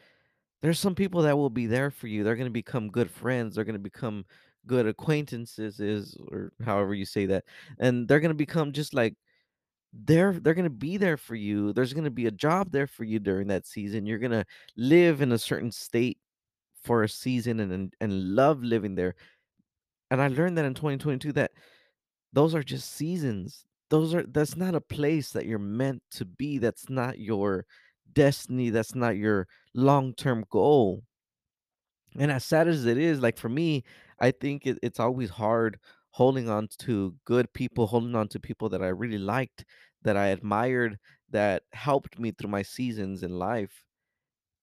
there's 0.63 0.79
some 0.79 0.95
people 0.95 1.23
that 1.23 1.37
will 1.37 1.51
be 1.51 1.67
there 1.67 1.91
for 1.91 2.07
you. 2.07 2.25
They're 2.25 2.37
going 2.37 2.47
to 2.47 2.51
become 2.51 2.89
good 2.89 3.11
friends. 3.11 3.55
They're 3.55 3.65
going 3.65 3.75
to 3.75 3.81
become 3.81 4.25
good 4.67 4.87
acquaintances 4.87 5.79
is 5.81 6.17
or 6.29 6.53
however 6.65 6.95
you 6.95 7.05
say 7.05 7.27
that. 7.27 7.45
And 7.79 8.09
they're 8.09 8.21
going 8.21 8.31
to 8.31 8.35
become 8.35 8.73
just 8.73 8.95
like 8.95 9.15
they're 9.93 10.33
they're 10.35 10.55
going 10.55 10.65
to 10.65 10.71
be 10.71 10.97
there 10.97 11.17
for 11.17 11.35
you. 11.35 11.73
There's 11.73 11.93
going 11.93 12.05
to 12.05 12.11
be 12.11 12.27
a 12.27 12.31
job 12.31 12.71
there 12.73 12.87
for 12.87 13.05
you 13.05 13.19
during 13.19 13.49
that 13.49 13.67
season. 13.67 14.07
You're 14.07 14.19
going 14.19 14.33
to 14.33 14.45
live 14.77 15.21
in 15.23 15.33
a 15.33 15.39
certain 15.39 15.71
state 15.71 16.19
for 16.83 17.03
a 17.03 17.09
season 17.09 17.61
and, 17.61 17.93
and 18.01 18.35
love 18.35 18.63
living 18.63 18.95
there. 18.95 19.15
And 20.11 20.21
I 20.21 20.29
learned 20.29 20.57
that 20.59 20.65
in 20.65 20.75
2022 20.75 21.33
that 21.33 21.53
those 22.33 22.55
are 22.55 22.63
just 22.63 22.93
seasons. 22.93 23.67
those 23.91 24.15
are 24.15 24.25
that's 24.25 24.57
not 24.57 24.75
a 24.75 24.81
place 24.81 25.33
that 25.33 25.47
you're 25.47 25.59
meant 25.61 26.03
to 26.13 26.25
be. 26.25 26.59
That's 26.59 26.91
not 26.91 27.19
your 27.21 27.67
destiny. 28.13 28.71
That's 28.71 28.95
not 28.97 29.17
your 29.17 29.49
long-term 29.75 30.47
goal. 30.51 31.05
And 32.19 32.31
as 32.31 32.45
sad 32.45 32.69
as 32.69 32.87
it 32.87 32.99
is, 32.99 33.21
like 33.21 33.37
for 33.39 33.49
me, 33.49 33.85
I 34.19 34.31
think 34.31 34.67
it, 34.67 34.79
it's 34.83 35.01
always 35.01 35.31
hard 35.31 35.79
holding 36.11 36.49
on 36.49 36.69
to 36.79 37.15
good 37.25 37.53
people, 37.53 37.87
holding 37.87 38.15
on 38.15 38.29
to 38.29 38.41
people 38.41 38.69
that 38.71 38.83
I 38.83 38.89
really 38.89 39.19
liked, 39.19 39.65
that 40.03 40.17
I 40.17 40.29
admired, 40.29 40.99
that 41.31 41.65
helped 41.73 42.19
me 42.19 42.31
through 42.31 42.51
my 42.51 42.63
seasons 42.63 43.23
in 43.23 43.39
life. 43.39 43.85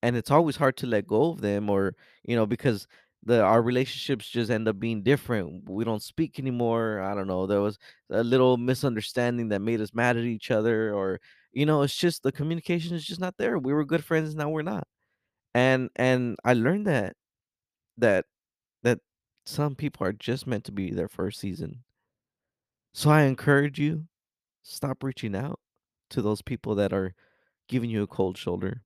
And 0.03 0.17
it's 0.17 0.31
always 0.31 0.57
hard 0.57 0.77
to 0.77 0.88
let 0.88 1.07
go 1.07 1.31
of 1.31 1.41
them 1.41 1.69
or, 1.69 1.95
you 2.23 2.35
know, 2.35 2.45
because 2.47 2.88
the 3.25 3.42
our 3.42 3.62
relationships 3.62 4.27
just 4.30 4.51
end 4.51 4.68
up 4.68 4.80
being 4.80 5.03
different. 5.03 5.70
We 5.70 5.84
don't 5.86 6.03
speak 6.03 6.39
anymore. 6.39 7.01
I 7.01 7.15
don't 7.15 7.27
know. 7.27 7.48
There 7.48 7.62
was 7.62 7.77
a 8.10 8.24
little 8.24 8.58
misunderstanding 8.58 9.50
that 9.50 9.62
made 9.62 9.82
us 9.82 9.94
mad 9.94 10.18
at 10.18 10.25
each 10.25 10.51
other 10.51 10.94
or 10.94 11.20
you 11.53 11.65
know, 11.68 11.84
it's 11.84 11.96
just 11.96 12.24
the 12.24 12.32
communication 12.32 12.96
is 12.96 13.06
just 13.06 13.22
not 13.22 13.38
there. 13.38 13.60
We 13.60 13.74
were 13.74 13.86
good 13.86 14.03
friends, 14.03 14.36
now 14.36 14.50
we're 14.50 14.63
not. 14.63 14.88
And 15.53 15.89
and 15.96 16.38
I 16.44 16.53
learned 16.53 16.88
that 16.88 17.15
that 17.98 18.25
that 18.84 19.00
some 19.46 19.75
people 19.75 20.08
are 20.08 20.13
just 20.13 20.48
meant 20.48 20.65
to 20.65 20.72
be 20.72 20.92
there 20.92 21.08
for 21.08 21.27
a 21.27 21.34
season. 21.34 21.84
So 22.94 23.10
I 23.10 23.24
encourage 23.24 23.80
you, 23.80 24.08
stop 24.63 25.03
reaching 25.03 25.36
out 25.36 25.60
to 26.12 26.22
those 26.22 26.42
people 26.42 26.75
that 26.75 26.94
are 26.94 27.13
giving 27.68 27.89
you 27.89 28.03
a 28.03 28.08
cold 28.08 28.38
shoulder. 28.38 28.84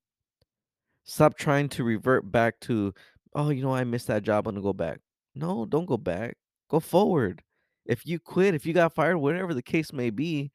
Stop 1.06 1.38
trying 1.38 1.70
to 1.70 1.84
revert 1.84 2.32
back 2.32 2.60
to, 2.62 2.94
oh, 3.38 3.52
you 3.52 3.64
know, 3.64 3.76
I 3.76 3.86
missed 3.86 4.08
that 4.10 4.24
job. 4.24 4.48
I'm 4.48 4.56
gonna 4.56 4.64
go 4.64 4.74
back. 4.74 5.02
No, 5.36 5.66
don't 5.66 5.86
go 5.88 5.98
back. 5.98 6.38
Go 6.70 6.82
forward. 6.82 7.44
If 7.88 8.06
you 8.08 8.20
quit, 8.20 8.56
if 8.56 8.66
you 8.68 8.74
got 8.74 8.96
fired, 8.96 9.20
whatever 9.20 9.54
the 9.56 9.64
case 9.64 9.94
may 9.94 10.12
be, 10.12 10.52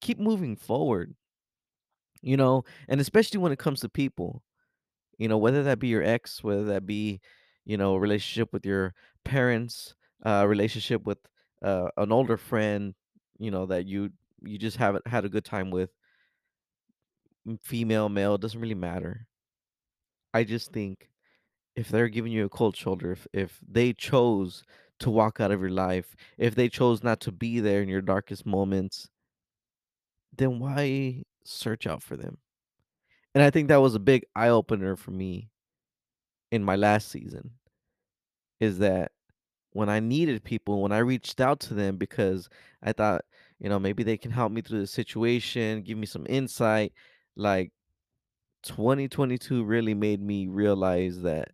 keep 0.00 0.18
moving 0.20 0.56
forward. 0.56 1.14
You 2.22 2.36
know, 2.36 2.64
and 2.88 3.00
especially 3.00 3.38
when 3.40 3.52
it 3.52 3.58
comes 3.58 3.80
to 3.80 3.88
people. 3.88 4.42
You 5.18 5.28
know, 5.28 5.38
whether 5.38 5.62
that 5.64 5.78
be 5.80 5.88
your 5.88 6.02
ex, 6.04 6.44
whether 6.44 6.64
that 6.66 6.86
be, 6.86 7.20
you 7.66 7.76
know, 7.78 7.94
a 7.94 8.00
relationship 8.00 8.52
with 8.52 8.66
your 8.66 8.94
parents, 9.24 9.94
a 10.24 10.48
relationship 10.48 11.04
with 11.06 11.18
uh, 11.62 11.88
an 11.98 12.12
older 12.12 12.36
friend, 12.38 12.94
you 13.38 13.50
know, 13.50 13.66
that 13.66 13.86
you 13.86 14.10
you 14.42 14.58
just 14.58 14.78
haven't 14.78 15.06
had 15.06 15.24
a 15.24 15.30
good 15.30 15.44
time 15.44 15.70
with, 15.70 15.90
female, 17.62 18.08
male, 18.08 18.38
doesn't 18.38 18.60
really 18.60 18.74
matter. 18.74 19.26
I 20.34 20.44
just 20.44 20.72
think 20.72 21.08
if 21.76 21.88
they're 21.88 22.08
giving 22.08 22.32
you 22.32 22.46
a 22.46 22.48
cold 22.48 22.76
shoulder, 22.76 23.12
if 23.12 23.26
if 23.32 23.60
they 23.66 23.92
chose 23.92 24.64
to 25.00 25.10
walk 25.10 25.40
out 25.40 25.50
of 25.52 25.60
your 25.60 25.70
life, 25.70 26.16
if 26.38 26.54
they 26.54 26.68
chose 26.68 27.02
not 27.04 27.20
to 27.20 27.32
be 27.32 27.60
there 27.60 27.82
in 27.82 27.88
your 27.88 28.02
darkest 28.02 28.46
moments, 28.46 29.08
then 30.36 30.58
why 30.58 31.22
search 31.44 31.86
out 31.86 32.02
for 32.02 32.16
them? 32.16 32.38
And 33.34 33.42
I 33.44 33.50
think 33.50 33.68
that 33.68 33.82
was 33.82 33.94
a 33.94 34.00
big 34.00 34.24
eye 34.34 34.48
opener 34.48 34.96
for 34.96 35.10
me 35.10 35.50
in 36.50 36.64
my 36.64 36.76
last 36.76 37.08
season 37.08 37.52
is 38.60 38.78
that 38.78 39.12
when 39.72 39.88
I 39.88 40.00
needed 40.00 40.44
people, 40.44 40.82
when 40.82 40.92
I 40.92 40.98
reached 40.98 41.40
out 41.40 41.60
to 41.60 41.74
them 41.74 41.96
because 41.98 42.48
I 42.82 42.92
thought, 42.92 43.24
you 43.58 43.68
know, 43.68 43.78
maybe 43.78 44.02
they 44.02 44.16
can 44.16 44.30
help 44.30 44.52
me 44.52 44.62
through 44.62 44.80
the 44.80 44.86
situation, 44.86 45.82
give 45.82 45.98
me 45.98 46.06
some 46.06 46.26
insight. 46.28 46.92
Like 47.36 47.72
2022 48.64 49.64
really 49.64 49.94
made 49.94 50.22
me 50.22 50.46
realize 50.48 51.20
that 51.22 51.50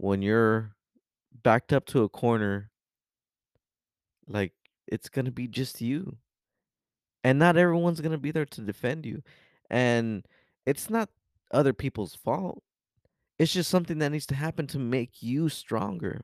when 0.00 0.22
you're 0.22 0.74
backed 1.42 1.72
up 1.72 1.84
to 1.86 2.02
a 2.02 2.08
corner, 2.08 2.70
like 4.26 4.52
it's 4.86 5.08
to 5.26 5.30
be 5.30 5.46
just 5.46 5.80
you. 5.80 6.16
And 7.22 7.38
not 7.38 7.58
everyone's 7.58 8.00
to 8.12 8.18
be 8.18 8.30
there 8.30 8.46
to 8.46 8.60
defend 8.62 9.04
you. 9.04 9.22
And 9.68 10.26
it's 10.64 10.88
not 10.88 11.10
other 11.52 11.74
people's 11.74 12.14
fault. 12.14 12.62
It's 13.38 13.52
just 13.52 13.70
something 13.70 13.98
that 13.98 14.10
needs 14.10 14.26
to 14.26 14.34
happen 14.34 14.66
to 14.68 14.78
make 14.78 15.22
you 15.22 15.50
stronger, 15.50 16.22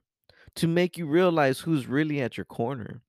to 0.54 0.66
make 0.66 0.96
you 0.96 1.06
realize 1.06 1.60
who's 1.60 1.86
really 1.86 2.22
at 2.22 2.38
your 2.38 2.46
corner. 2.46 3.02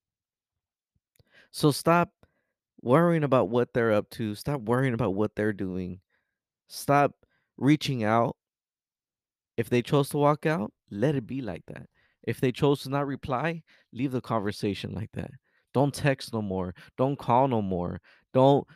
So 1.51 1.71
stop 1.71 2.09
worrying 2.81 3.23
about 3.23 3.49
what 3.49 3.73
they're 3.73 3.93
up 3.93 4.09
to. 4.11 4.35
Stop 4.35 4.61
worrying 4.61 4.93
about 4.93 5.13
what 5.13 5.35
they're 5.35 5.53
doing. 5.53 6.01
Stop 6.67 7.13
reaching 7.57 8.03
out. 8.03 8.35
If 9.57 9.69
they 9.69 9.81
chose 9.81 10.09
to 10.09 10.17
walk 10.17 10.45
out, 10.45 10.71
let 10.91 11.15
it 11.15 11.27
be 11.27 11.41
like 11.41 11.63
that. 11.67 11.87
If 12.23 12.39
they 12.41 12.51
chose 12.51 12.83
to 12.83 12.89
not 12.89 13.07
reply, 13.07 13.63
leave 13.93 14.11
the 14.11 14.21
conversation 14.21 14.93
like 14.93 15.11
that. 15.13 15.31
Don't 15.73 15.93
text 15.93 16.33
no 16.33 16.41
more. 16.41 16.73
Don't 16.97 17.17
call 17.17 17.47
no 17.47 17.61
more. 17.61 17.99
Don't 18.33 18.67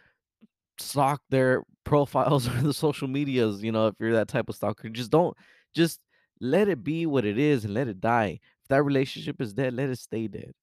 stalk 0.79 1.21
their 1.29 1.63
profiles 1.83 2.47
or 2.47 2.61
the 2.61 2.73
social 2.73 3.07
medias, 3.07 3.63
you 3.63 3.71
know, 3.71 3.87
if 3.87 3.95
you're 3.99 4.13
that 4.13 4.27
type 4.27 4.49
of 4.49 4.55
stalker. 4.55 4.89
Just 4.89 5.11
don't 5.11 5.35
just 5.73 5.99
let 6.39 6.67
it 6.67 6.83
be 6.83 7.05
what 7.05 7.25
it 7.25 7.37
is 7.37 7.65
and 7.65 7.73
let 7.73 7.87
it 7.87 8.01
die. 8.01 8.39
If 8.63 8.67
that 8.69 8.83
relationship 8.83 9.41
is 9.41 9.53
dead, 9.53 9.73
let 9.73 9.89
it 9.89 9.99
stay 9.99 10.27
dead 10.27 10.53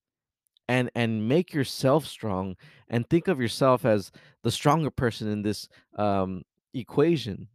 and 0.68 0.90
and 0.94 1.28
make 1.28 1.52
yourself 1.52 2.06
strong 2.06 2.56
and 2.88 3.08
think 3.08 3.28
of 3.28 3.40
yourself 3.40 3.84
as 3.84 4.10
the 4.42 4.50
stronger 4.50 4.90
person 4.90 5.28
in 5.28 5.42
this 5.42 5.68
um 5.96 6.42
equation 6.74 7.48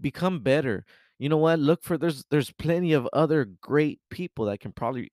become 0.00 0.40
better 0.40 0.84
you 1.22 1.28
know 1.28 1.36
what 1.36 1.60
look 1.60 1.84
for 1.84 1.96
there's 1.96 2.24
there's 2.30 2.50
plenty 2.50 2.92
of 2.92 3.08
other 3.12 3.44
great 3.60 4.00
people 4.10 4.46
that 4.46 4.58
can 4.58 4.72
probably 4.72 5.12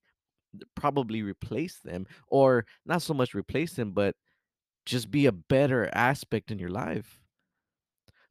probably 0.75 1.21
replace 1.21 1.77
them 1.83 2.07
or 2.29 2.65
not 2.83 3.03
so 3.03 3.13
much 3.13 3.35
replace 3.35 3.73
them 3.73 3.91
but 3.91 4.15
just 4.87 5.11
be 5.11 5.27
a 5.27 5.31
better 5.31 5.87
aspect 5.93 6.49
in 6.49 6.57
your 6.57 6.71
life 6.71 7.19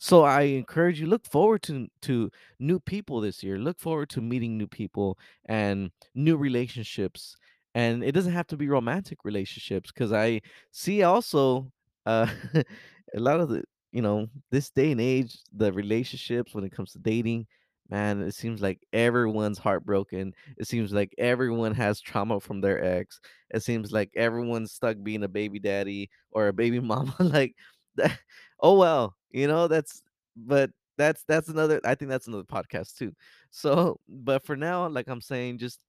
so 0.00 0.23
I 0.23 0.42
encourage 0.42 1.00
you 1.00 1.06
look 1.06 1.25
forward 1.26 1.62
to 1.64 1.88
to 2.02 2.30
new 2.61 2.78
people 2.78 3.20
this 3.20 3.42
year. 3.42 3.58
Look 3.58 3.80
forward 3.80 4.08
to 4.11 4.20
meeting 4.20 4.56
new 4.56 4.68
people 4.68 5.18
and 5.47 5.90
new 6.14 6.37
relationships. 6.37 7.35
And 7.75 8.04
it 8.04 8.12
doesn't 8.12 8.32
have 8.32 8.47
to 8.49 8.56
be 8.56 8.68
romantic 8.68 9.25
relationships 9.25 9.90
because 9.92 10.12
I 10.12 10.40
see 10.70 11.02
also 11.02 11.73
uh 12.06 12.28
a 13.14 13.20
lot 13.20 13.40
of 13.40 13.49
the 13.49 13.64
you 13.92 14.02
know 14.02 14.28
this 14.50 14.70
day 14.70 14.92
and 14.92 15.00
age 15.00 15.38
the 15.52 15.73
relationships 15.73 16.54
when 16.54 16.64
it 16.64 16.73
comes 16.73 16.92
to 16.92 16.99
dating 17.00 17.47
man 17.90 18.21
it 18.21 18.35
seems 18.35 18.61
like 18.61 18.80
everyone's 18.92 19.59
heartbroken 19.59 20.35
it 20.59 20.66
seems 20.66 20.92
like 20.92 21.14
everyone 21.18 21.75
has 21.75 22.00
trauma 22.00 22.38
from 22.40 22.61
their 22.61 22.85
ex 22.85 23.21
it 23.50 23.62
seems 23.62 23.92
like 23.92 24.11
everyone's 24.14 24.73
stuck 24.73 24.97
being 25.02 25.23
a 25.25 25.28
baby 25.28 25.59
daddy 25.59 26.11
or 26.30 26.49
a 26.49 26.52
baby 26.52 26.80
mama 26.92 27.14
like 27.18 27.54
that 27.97 28.18
oh 28.61 28.76
well 28.76 29.14
you 29.30 29.47
know 29.47 29.68
that's 29.68 30.02
but 30.37 30.71
that's 30.97 31.25
that's 31.28 31.49
another 31.49 31.80
i 31.85 31.95
think 31.95 32.11
that's 32.11 32.26
another 32.26 32.45
podcast 32.45 32.97
too. 32.97 33.12
So 33.50 34.00
but 34.09 34.45
for 34.45 34.57
now 34.57 34.88
like 34.88 35.09
i'm 35.09 35.21
saying 35.21 35.59
just 35.59 35.85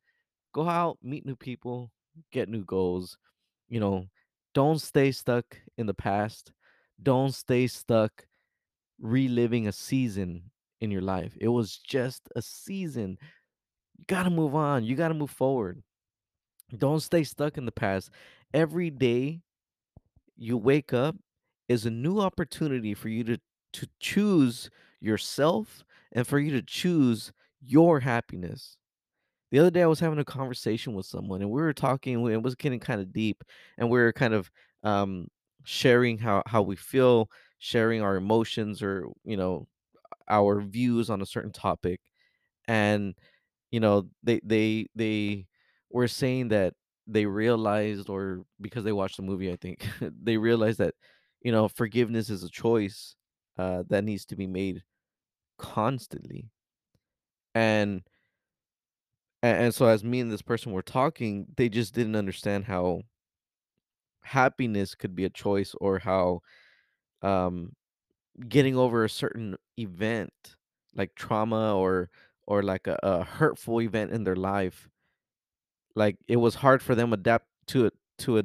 go 0.54 0.70
out 0.70 0.98
meet 1.02 1.26
new 1.26 1.36
people 1.36 1.92
get 2.32 2.50
new 2.50 2.64
goals 2.64 3.18
you 3.68 3.80
know 3.80 4.06
don't 4.54 4.80
stay 4.80 5.12
stuck 5.12 5.58
in 5.78 5.86
the 5.86 5.94
past 5.94 6.52
don't 7.02 7.34
stay 7.34 7.68
stuck 7.68 8.26
reliving 9.00 9.68
a 9.68 9.72
season 9.72 10.44
in 10.82 10.92
your 10.92 11.02
life. 11.02 11.38
It 11.40 11.50
was 11.50 11.78
just 11.78 12.30
a 12.36 12.42
season. 12.42 13.18
You 13.98 14.06
gotta 14.08 14.30
move 14.30 14.56
on. 14.56 14.86
You 14.86 14.96
gotta 14.96 15.14
move 15.16 15.32
forward. 15.32 15.84
Don't 16.78 17.00
stay 17.02 17.24
stuck 17.24 17.58
in 17.58 17.66
the 17.66 17.72
past. 17.72 18.12
Every 18.54 18.90
day 18.90 19.42
you 20.38 20.58
wake 20.58 20.94
up 20.94 21.16
is 21.68 21.86
a 21.86 21.92
new 21.92 22.20
opportunity 22.20 22.94
for 22.94 23.10
you 23.10 23.24
to 23.26 23.40
to 23.74 23.88
choose 24.00 24.70
yourself 25.00 25.84
and 26.12 26.26
for 26.28 26.40
you 26.40 26.52
to 26.52 26.62
choose 26.62 27.32
your 27.62 28.00
happiness. 28.00 28.78
The 29.52 29.60
other 29.60 29.72
day 29.72 29.84
I 29.84 29.88
was 29.88 30.00
having 30.00 30.20
a 30.20 30.26
conversation 30.26 30.94
with 30.94 31.06
someone 31.06 31.42
and 31.42 31.52
we 31.52 31.62
were 31.62 31.74
talking 31.74 32.16
and 32.16 32.30
it 32.34 32.44
was 32.44 32.56
getting 32.56 32.80
kind 32.80 33.02
of 33.02 33.14
deep 33.14 33.44
and 33.78 33.90
we 33.90 34.00
were 34.00 34.14
kind 34.14 34.34
of 34.34 34.52
um 34.84 35.28
sharing 35.66 36.18
how 36.20 36.44
how 36.48 36.62
we 36.62 36.76
feel, 36.76 37.30
sharing 37.60 38.02
our 38.02 38.16
emotions 38.18 38.82
or 38.84 39.08
you 39.24 39.38
know 39.38 39.68
our 40.30 40.62
views 40.62 41.10
on 41.10 41.22
a 41.22 41.26
certain 41.26 41.52
topic 41.52 42.00
and 42.68 43.16
you 43.72 43.80
know 43.80 44.08
they 44.24 44.40
they 44.44 44.88
they 44.96 45.48
were 45.92 46.08
saying 46.08 46.50
that 46.50 46.74
they 47.08 47.26
realized 47.26 48.10
or 48.10 48.44
because 48.62 48.84
they 48.84 48.92
watched 48.92 49.18
the 49.18 49.24
movie 49.24 49.52
i 49.52 49.56
think 49.58 49.88
they 50.24 50.38
realized 50.38 50.80
that 50.80 50.96
you 51.42 51.52
know 51.52 51.68
forgiveness 51.68 52.30
is 52.30 52.44
a 52.44 52.50
choice 52.50 53.16
uh 53.58 53.84
that 53.90 54.04
needs 54.04 54.26
to 54.26 54.36
be 54.36 54.48
made 54.48 54.84
constantly. 55.60 56.50
And 57.56 58.04
and, 59.42 59.74
so 59.74 59.86
as 59.86 60.04
me 60.04 60.20
and 60.20 60.32
this 60.32 60.42
person 60.42 60.72
were 60.72 60.82
talking 60.82 61.46
they 61.56 61.70
just 61.70 61.94
didn't 61.94 62.16
understand 62.16 62.66
how 62.66 63.02
happiness 64.22 64.96
could 64.96 65.16
be 65.16 65.26
a 65.26 65.30
choice 65.30 65.74
or 65.80 66.00
how 66.00 66.42
um 67.22 67.74
getting 68.48 68.76
over 68.76 69.04
a 69.04 69.10
certain 69.10 69.56
event 69.78 70.56
like 70.96 71.16
trauma 71.16 71.76
or 71.76 72.10
or 72.48 72.64
like 72.64 72.88
a, 72.88 72.98
a 73.04 73.24
hurtful 73.24 73.82
event 73.82 74.12
in 74.12 74.24
their 74.24 74.36
life 74.36 74.90
Like, 75.96 76.18
it 76.28 76.38
was 76.38 76.56
hard 76.56 76.82
for 76.82 76.96
them 76.96 77.14
adapt 77.14 77.48
to 77.68 77.86
it 77.86 77.94
to 78.20 78.38
a 78.40 78.44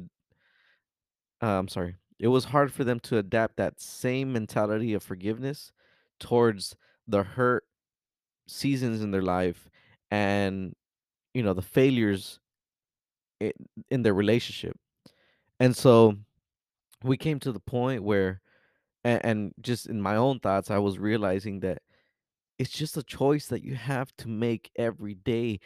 uh, 1.41 1.47
I'm 1.59 1.67
sorry. 1.67 1.95
It 2.19 2.27
was 2.29 2.45
hard 2.45 2.71
for 2.71 2.83
them 2.83 2.99
to 3.01 3.17
adapt 3.17 3.57
that 3.57 3.79
same 3.81 4.31
mentality 4.31 4.93
of 4.93 5.03
forgiveness 5.03 5.71
towards 6.19 6.75
the 7.07 7.23
hurt 7.23 7.65
seasons 8.47 9.01
in 9.01 9.11
their 9.11 9.23
life 9.23 9.69
and, 10.11 10.75
you 11.33 11.43
know, 11.43 11.53
the 11.53 11.61
failures 11.61 12.39
i 13.41 13.51
in 13.89 14.01
their 14.03 14.13
relationship. 14.13 14.77
And 15.59 15.75
so 15.75 16.17
we 17.03 17.17
came 17.17 17.39
to 17.41 17.53
the 17.53 17.59
point 17.59 18.03
where 18.03 18.41
and, 19.05 19.23
and 19.23 19.53
just 19.61 19.87
in 19.87 20.01
my 20.01 20.17
own 20.17 20.39
thoughts, 20.39 20.71
I 20.71 20.79
was 20.79 20.99
realizing 20.99 21.61
that 21.61 21.81
it's 22.59 22.71
just 22.71 22.97
a 22.97 23.03
choice 23.03 23.47
that 23.47 23.63
you 23.63 23.75
have 23.75 24.11
to 24.17 24.27
make 24.27 24.71
every 24.77 25.13
day. 25.13 25.59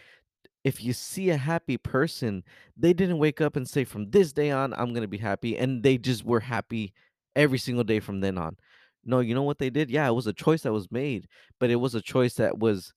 If 0.64 0.84
you 0.84 0.94
see 0.94 1.30
a 1.30 1.38
happy 1.38 1.78
person, 1.78 2.44
they 2.76 2.94
didn't 2.94 3.18
wake 3.18 3.42
up 3.42 3.56
and 3.56 3.68
say, 3.68 3.86
from 3.86 4.12
this 4.12 4.34
day 4.34 4.52
on, 4.52 4.74
I'm 4.74 4.90
going 4.90 5.04
to 5.04 5.08
be 5.08 5.18
happy. 5.18 5.58
And 5.58 5.82
they 5.84 5.98
just 5.98 6.26
were 6.26 6.42
happy 6.42 6.94
every 7.36 7.58
single 7.58 7.86
day 7.86 8.02
from 8.02 8.20
then 8.20 8.38
on. 8.38 8.58
No, 9.06 9.22
you 9.22 9.34
know 9.34 9.44
what 9.44 9.60
they 9.60 9.70
did? 9.70 9.90
Yeah, 9.90 10.08
it 10.10 10.14
was 10.14 10.28
a 10.28 10.34
choice 10.34 10.64
that 10.64 10.74
was 10.74 10.92
made, 10.92 11.28
but 11.60 11.70
it 11.70 11.78
was 11.78 11.96
a 11.96 12.02
choice 12.02 12.34
that 12.36 12.60
was 12.60 12.94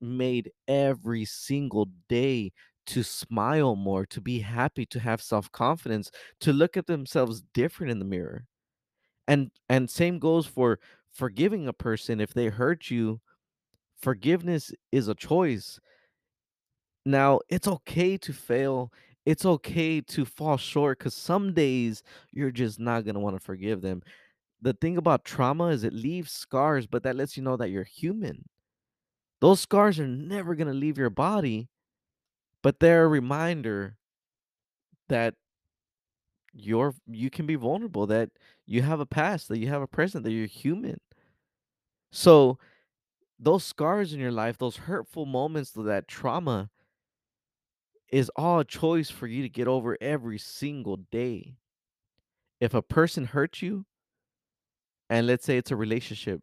made 0.00 0.50
every 0.66 1.26
single 1.26 1.88
day 2.08 2.52
to 2.86 3.02
smile 3.02 3.76
more, 3.76 4.06
to 4.06 4.20
be 4.20 4.40
happy, 4.40 4.86
to 4.86 5.00
have 5.00 5.20
self 5.20 5.52
confidence, 5.52 6.10
to 6.40 6.54
look 6.54 6.78
at 6.78 6.86
themselves 6.86 7.42
different 7.52 7.92
in 7.92 7.98
the 7.98 8.04
mirror 8.06 8.46
and 9.28 9.50
and 9.68 9.88
same 9.88 10.18
goes 10.18 10.46
for 10.46 10.80
forgiving 11.12 11.68
a 11.68 11.72
person 11.72 12.20
if 12.20 12.34
they 12.34 12.46
hurt 12.48 12.90
you 12.90 13.20
forgiveness 14.00 14.72
is 14.92 15.08
a 15.08 15.14
choice. 15.14 15.78
Now 17.04 17.40
it's 17.48 17.68
okay 17.68 18.16
to 18.18 18.32
fail 18.32 18.92
it's 19.26 19.44
okay 19.44 20.00
to 20.00 20.24
fall 20.24 20.56
short 20.56 20.98
because 20.98 21.14
some 21.14 21.52
days 21.52 22.02
you're 22.32 22.50
just 22.50 22.80
not 22.80 23.04
going 23.04 23.14
to 23.14 23.20
want 23.20 23.36
to 23.36 23.44
forgive 23.44 23.82
them. 23.82 24.02
The 24.62 24.72
thing 24.72 24.96
about 24.96 25.24
trauma 25.24 25.66
is 25.66 25.84
it 25.84 25.92
leaves 25.92 26.32
scars 26.32 26.86
but 26.86 27.02
that 27.02 27.16
lets 27.16 27.36
you 27.36 27.42
know 27.42 27.56
that 27.56 27.70
you're 27.70 27.84
human. 27.84 28.44
Those 29.40 29.60
scars 29.60 30.00
are 30.00 30.08
never 30.08 30.54
going 30.54 30.68
to 30.68 30.74
leave 30.74 30.98
your 30.98 31.10
body 31.10 31.68
but 32.62 32.80
they're 32.80 33.04
a 33.04 33.08
reminder 33.08 33.96
that 35.08 35.34
you're 36.58 36.94
you 37.06 37.30
can 37.30 37.46
be 37.46 37.54
vulnerable 37.54 38.06
that 38.06 38.30
you 38.66 38.82
have 38.82 39.00
a 39.00 39.06
past 39.06 39.48
that 39.48 39.58
you 39.58 39.68
have 39.68 39.82
a 39.82 39.86
present 39.86 40.24
that 40.24 40.32
you're 40.32 40.46
human 40.46 41.00
so 42.10 42.58
those 43.38 43.64
scars 43.64 44.12
in 44.12 44.20
your 44.20 44.32
life, 44.32 44.58
those 44.58 44.76
hurtful 44.76 45.26
moments, 45.26 45.70
that 45.72 46.08
trauma 46.08 46.70
is 48.10 48.30
all 48.36 48.60
a 48.60 48.64
choice 48.64 49.10
for 49.10 49.26
you 49.26 49.42
to 49.42 49.48
get 49.48 49.68
over 49.68 49.96
every 50.00 50.38
single 50.38 50.96
day. 51.12 51.54
If 52.60 52.74
a 52.74 52.82
person 52.82 53.26
hurts 53.26 53.62
you, 53.62 53.84
and 55.08 55.26
let's 55.26 55.44
say 55.44 55.56
it's 55.56 55.70
a 55.70 55.76
relationship, 55.76 56.40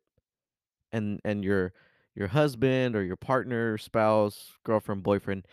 and 0.91 1.19
and 1.25 1.43
your 1.43 1.73
your 2.15 2.29
husband 2.29 2.95
or 2.95 3.03
your 3.03 3.17
partner, 3.17 3.77
spouse, 3.77 4.53
girlfriend, 4.63 5.03
boyfriend, 5.03 5.45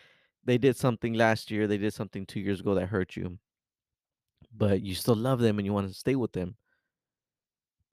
they 0.44 0.58
did 0.58 0.76
something 0.76 1.14
last 1.14 1.50
year, 1.50 1.66
they 1.66 1.78
did 1.78 1.94
something 1.94 2.24
two 2.24 2.40
years 2.40 2.60
ago 2.60 2.74
that 2.76 2.86
hurt 2.86 3.16
you, 3.16 3.38
but 4.56 4.82
you 4.82 4.94
still 4.94 5.16
love 5.16 5.40
them 5.40 5.58
and 5.58 5.66
you 5.66 5.72
want 5.72 5.88
to 5.88 5.94
stay 5.94 6.16
with 6.16 6.32
them. 6.32 6.56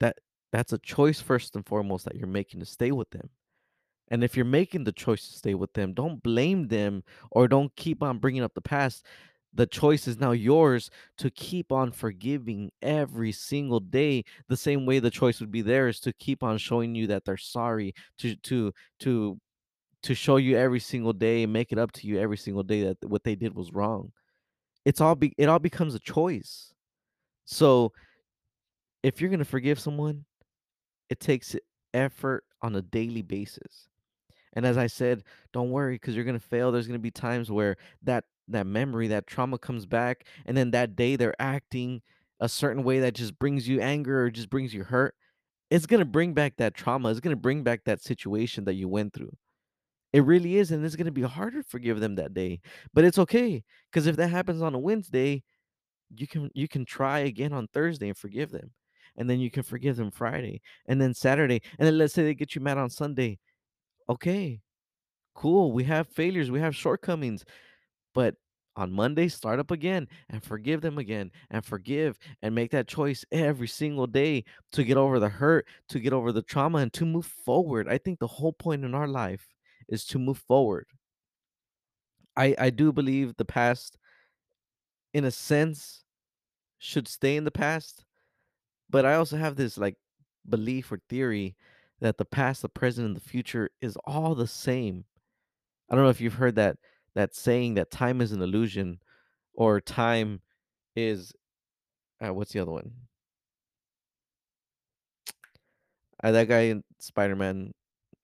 That 0.00 0.18
that's 0.52 0.72
a 0.72 0.78
choice 0.78 1.20
first 1.20 1.54
and 1.56 1.64
foremost 1.66 2.04
that 2.04 2.16
you're 2.16 2.26
making 2.26 2.60
to 2.60 2.66
stay 2.66 2.90
with 2.90 3.10
them 3.10 3.30
And 4.10 4.24
if 4.24 4.36
you're 4.36 4.46
making 4.46 4.84
the 4.84 4.92
choice 4.92 5.28
to 5.28 5.34
stay 5.38 5.54
with 5.54 5.74
them, 5.74 5.94
don't 5.94 6.22
blame 6.22 6.68
them 6.68 7.04
or 7.32 7.48
don't 7.48 7.74
keep 7.76 8.02
on 8.02 8.18
bringing 8.18 8.42
up 8.42 8.54
the 8.54 8.62
past. 8.62 9.06
The 9.54 9.66
choice 9.66 10.08
is 10.08 10.18
now 10.20 10.32
yours 10.32 10.90
to 11.18 11.30
keep 11.30 11.72
on 11.72 11.92
forgiving 11.92 12.72
every 12.82 13.32
single 13.32 13.80
day, 13.80 14.24
the 14.48 14.56
same 14.56 14.86
way 14.86 15.00
the 15.00 15.10
choice 15.10 15.40
would 15.40 15.52
be 15.52 15.62
theirs 15.62 16.00
to 16.02 16.12
keep 16.14 16.42
on 16.44 16.58
showing 16.58 16.94
you 16.96 17.06
that 17.08 17.24
they're 17.26 17.36
sorry, 17.38 17.94
to 18.18 18.36
to 18.36 18.72
to 19.00 19.40
to 20.04 20.14
show 20.14 20.36
you 20.38 20.56
every 20.58 20.80
single 20.80 21.12
day, 21.14 21.44
and 21.44 21.52
make 21.52 21.72
it 21.72 21.78
up 21.78 21.92
to 21.94 22.06
you 22.08 22.18
every 22.20 22.38
single 22.38 22.64
day 22.64 22.84
that 22.84 23.04
what 23.08 23.24
they 23.24 23.36
did 23.36 23.54
was 23.56 23.72
wrong. 23.72 24.12
It's 24.84 25.00
all 25.00 25.14
be 25.14 25.34
it 25.38 25.48
all 25.48 25.58
becomes 25.58 25.94
a 25.94 25.98
choice. 26.00 26.72
So 27.46 27.92
if 29.02 29.20
you're 29.20 29.30
gonna 29.30 29.44
forgive 29.44 29.78
someone, 29.78 30.24
it 31.10 31.20
takes 31.20 31.56
effort 31.94 32.44
on 32.62 32.76
a 32.76 32.82
daily 32.82 33.22
basis 33.22 33.88
And 34.54 34.66
as 34.66 34.78
I 34.78 34.86
said, 34.88 35.24
don't 35.52 35.70
worry 35.70 35.96
because 35.96 36.16
you're 36.16 36.24
gonna 36.24 36.40
fail. 36.40 36.72
There's 36.72 36.86
gonna 36.88 36.98
be 37.00 37.10
times 37.12 37.50
where 37.50 37.76
that 38.04 38.24
that 38.48 38.66
memory, 38.66 39.08
that 39.08 39.26
trauma 39.28 39.58
comes 39.58 39.86
back, 39.86 40.26
and 40.46 40.56
then 40.56 40.72
that 40.72 40.96
day 40.96 41.16
they're 41.16 41.40
acting 41.40 42.02
a 42.40 42.48
certain 42.48 42.84
way 42.84 43.00
that 43.00 43.14
just 43.14 43.38
brings 43.38 43.68
you 43.68 43.80
anger 43.80 44.24
or 44.24 44.30
just 44.30 44.50
brings 44.50 44.74
you 44.74 44.84
hurt. 44.84 45.14
It's 45.70 45.86
gonna 45.86 46.04
bring 46.06 46.34
back 46.34 46.56
that 46.58 46.74
trauma. 46.74 47.10
It's 47.10 47.20
gonna 47.20 47.36
bring 47.36 47.64
back 47.64 47.84
that 47.86 48.02
situation 48.02 48.64
that 48.66 48.74
you 48.74 48.88
went 48.88 49.14
through. 49.14 49.36
It 50.12 50.24
really 50.24 50.56
is, 50.56 50.70
and 50.72 50.84
it's 50.84 50.96
gonna 50.96 51.10
be 51.12 51.22
harder 51.22 51.62
to 51.62 51.68
forgive 51.68 52.00
them 52.00 52.16
that 52.16 52.34
day. 52.34 52.60
But 52.94 53.04
it's 53.04 53.18
okay 53.18 53.62
because 53.90 54.06
if 54.06 54.16
that 54.16 54.28
happens 54.28 54.62
on 54.62 54.74
a 54.74 54.78
Wednesday, 54.78 55.42
you 56.16 56.26
can 56.26 56.50
you 56.54 56.68
can 56.68 56.84
try 56.84 57.20
again 57.20 57.52
on 57.52 57.68
Thursday 57.68 58.08
and 58.08 58.16
forgive 58.18 58.50
them. 58.50 58.72
And 59.16 59.28
then 59.30 59.40
you 59.40 59.50
can 59.50 59.62
forgive 59.64 59.96
them 59.96 60.10
Friday 60.12 60.62
and 60.86 61.00
then 61.00 61.14
Saturday. 61.14 61.62
And 61.78 61.86
then 61.86 61.98
let's 61.98 62.14
say 62.14 62.24
they 62.24 62.34
get 62.34 62.54
you 62.54 62.60
mad 62.62 62.78
on 62.78 62.90
Sunday. 62.90 63.38
Okay, 64.08 64.62
Cool. 65.34 65.72
We 65.72 65.84
have 65.84 66.08
failures, 66.08 66.50
we 66.50 66.60
have 66.60 66.76
shortcomings, 66.76 67.44
but 68.14 68.36
on 68.76 68.92
Monday, 68.92 69.28
start 69.28 69.58
up 69.60 69.70
again 69.70 70.08
and 70.28 70.42
forgive 70.42 70.80
them 70.80 70.98
again 70.98 71.30
and 71.50 71.64
forgive 71.64 72.18
and 72.42 72.54
make 72.54 72.70
that 72.72 72.88
choice 72.88 73.24
every 73.32 73.68
single 73.68 74.06
day 74.06 74.44
to 74.72 74.84
get 74.84 74.96
over 74.96 75.18
the 75.18 75.28
hurt, 75.28 75.66
to 75.88 76.00
get 76.00 76.12
over 76.12 76.32
the 76.32 76.42
trauma, 76.42 76.78
and 76.78 76.92
to 76.94 77.04
move 77.06 77.26
forward. 77.26 77.88
I 77.88 77.98
think 77.98 78.18
the 78.18 78.26
whole 78.26 78.52
point 78.52 78.84
in 78.84 78.94
our 78.94 79.08
life 79.08 79.48
is 79.90 80.06
to 80.06 80.18
move 80.18 80.38
forward. 80.38 80.86
I, 82.36 82.54
I 82.58 82.70
do 82.70 82.92
believe 82.92 83.36
the 83.36 83.44
past, 83.44 83.98
in 85.12 85.26
a 85.26 85.30
sense, 85.30 86.04
should 86.78 87.06
stay 87.06 87.36
in 87.36 87.44
the 87.44 87.50
past, 87.50 88.06
but 88.88 89.04
I 89.04 89.16
also 89.16 89.36
have 89.36 89.56
this 89.56 89.76
like 89.76 89.96
belief 90.48 90.90
or 90.90 91.00
theory 91.10 91.56
that 92.00 92.16
the 92.16 92.24
past, 92.24 92.62
the 92.62 92.70
present, 92.70 93.06
and 93.06 93.14
the 93.16 93.20
future 93.20 93.68
is 93.82 93.98
all 94.06 94.34
the 94.34 94.46
same 94.46 95.04
I 95.90 95.96
don't 95.96 96.04
know 96.04 96.10
if 96.10 96.20
you've 96.20 96.34
heard 96.34 96.54
that 96.54 96.76
that 97.16 97.34
saying 97.34 97.74
that 97.74 97.90
time 97.90 98.20
is 98.20 98.30
an 98.30 98.40
illusion 98.40 99.00
or 99.54 99.80
time 99.80 100.40
is 100.94 101.32
uh, 102.24 102.32
what's 102.32 102.52
the 102.52 102.60
other 102.60 102.70
one? 102.70 102.92
Uh, 106.22 106.30
that 106.32 106.48
guy 106.48 106.60
in 106.60 106.84
Spider-Man, 106.98 107.72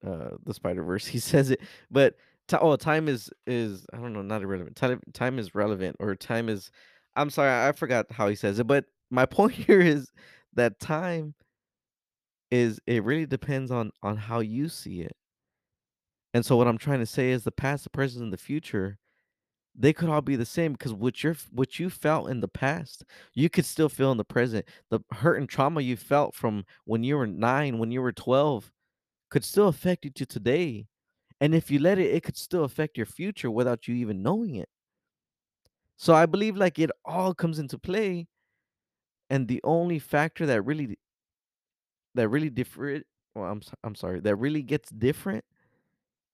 uh, 0.07 0.31
the 0.45 0.55
Spider-Verse, 0.55 1.07
he 1.07 1.19
says 1.21 1.51
it, 1.51 1.61
but 1.91 2.17
ti 2.49 2.57
oh, 2.61 2.77
time 2.77 3.09
is 3.09 3.31
is 3.47 3.87
I 3.93 3.99
don't 3.99 4.13
know, 4.13 4.23
not 4.23 4.43
irrelevant. 4.43 4.77
Time 4.77 5.01
time 5.15 5.39
is 5.39 5.55
relevant 5.55 5.97
or 6.01 6.15
time 6.17 6.49
is 6.49 6.71
I'm 7.17 7.31
sorry, 7.31 7.51
I 7.69 7.73
forgot 7.73 8.07
how 8.13 8.29
he 8.29 8.37
says 8.37 8.59
it, 8.59 8.67
but 8.67 8.87
my 9.11 9.27
point 9.27 9.53
here 9.55 9.81
is 9.81 10.13
that 10.55 10.81
time 10.81 11.35
is 12.51 12.81
it 12.87 13.05
really 13.05 13.27
depends 13.27 13.71
on 13.71 13.91
on 14.03 14.17
how 14.17 14.41
you 14.41 14.69
see 14.69 15.01
it. 15.03 15.17
And 16.35 16.45
so 16.45 16.57
what 16.57 16.69
I'm 16.69 16.79
trying 16.79 17.01
to 17.01 17.07
say 17.07 17.31
is 17.31 17.45
the 17.45 17.53
past, 17.53 17.85
the 17.85 17.91
present, 17.91 18.23
and 18.25 18.33
the 18.33 18.37
future 18.37 18.99
They 19.77 19.93
could 19.95 20.11
all 20.11 20.23
be 20.23 20.37
the 20.37 20.47
same 20.47 20.73
because 20.75 20.95
what 20.95 21.23
you're 21.25 21.37
what 21.53 21.79
you 21.81 21.91
felt 21.91 22.31
in 22.31 22.41
the 22.41 22.49
past, 22.49 23.05
you 23.35 23.51
could 23.51 23.67
still 23.67 23.89
feel 23.91 24.13
in 24.13 24.19
the 24.19 24.25
present. 24.25 24.67
The 24.91 25.01
hurt 25.13 25.39
and 25.39 25.49
trauma 25.49 25.83
you 25.83 25.97
felt 25.97 26.35
from 26.35 26.65
when 26.87 27.05
you 27.05 27.17
were 27.19 27.27
9, 27.29 27.79
when 27.79 27.91
you 27.93 28.03
were 28.03 28.13
12 28.13 28.73
could 29.31 29.45
still 29.45 29.69
affect 29.69 30.05
you 30.05 30.11
to 30.13 30.27
today. 30.27 30.87
And 31.41 31.55
if 31.55 31.71
you 31.71 31.79
let 31.79 31.99
it, 31.99 32.15
it 32.15 32.23
could 32.23 32.37
still 32.37 32.65
affect 32.65 32.97
your 32.97 33.07
future 33.07 33.51
without 33.51 33.89
you 33.89 33.95
even 33.97 34.23
knowing 34.23 34.57
it. 34.57 34.69
So 35.97 36.15
I 36.15 36.27
believe 36.27 36.57
like 36.57 36.79
it 36.79 36.91
all 37.05 37.35
comes 37.35 37.59
into 37.59 37.79
play, 37.79 38.29
and 39.31 39.49
the 39.49 39.61
only 39.65 39.99
factor 39.99 40.47
that 40.47 40.63
really 40.63 40.99
that 42.15 42.29
really 42.29 42.51
different 42.51 43.07
well, 43.35 43.51
I'm 43.51 43.63
I'm 43.85 43.95
sorry, 43.95 44.21
that 44.21 44.37
really 44.37 44.63
gets 44.63 44.91
different 44.91 45.45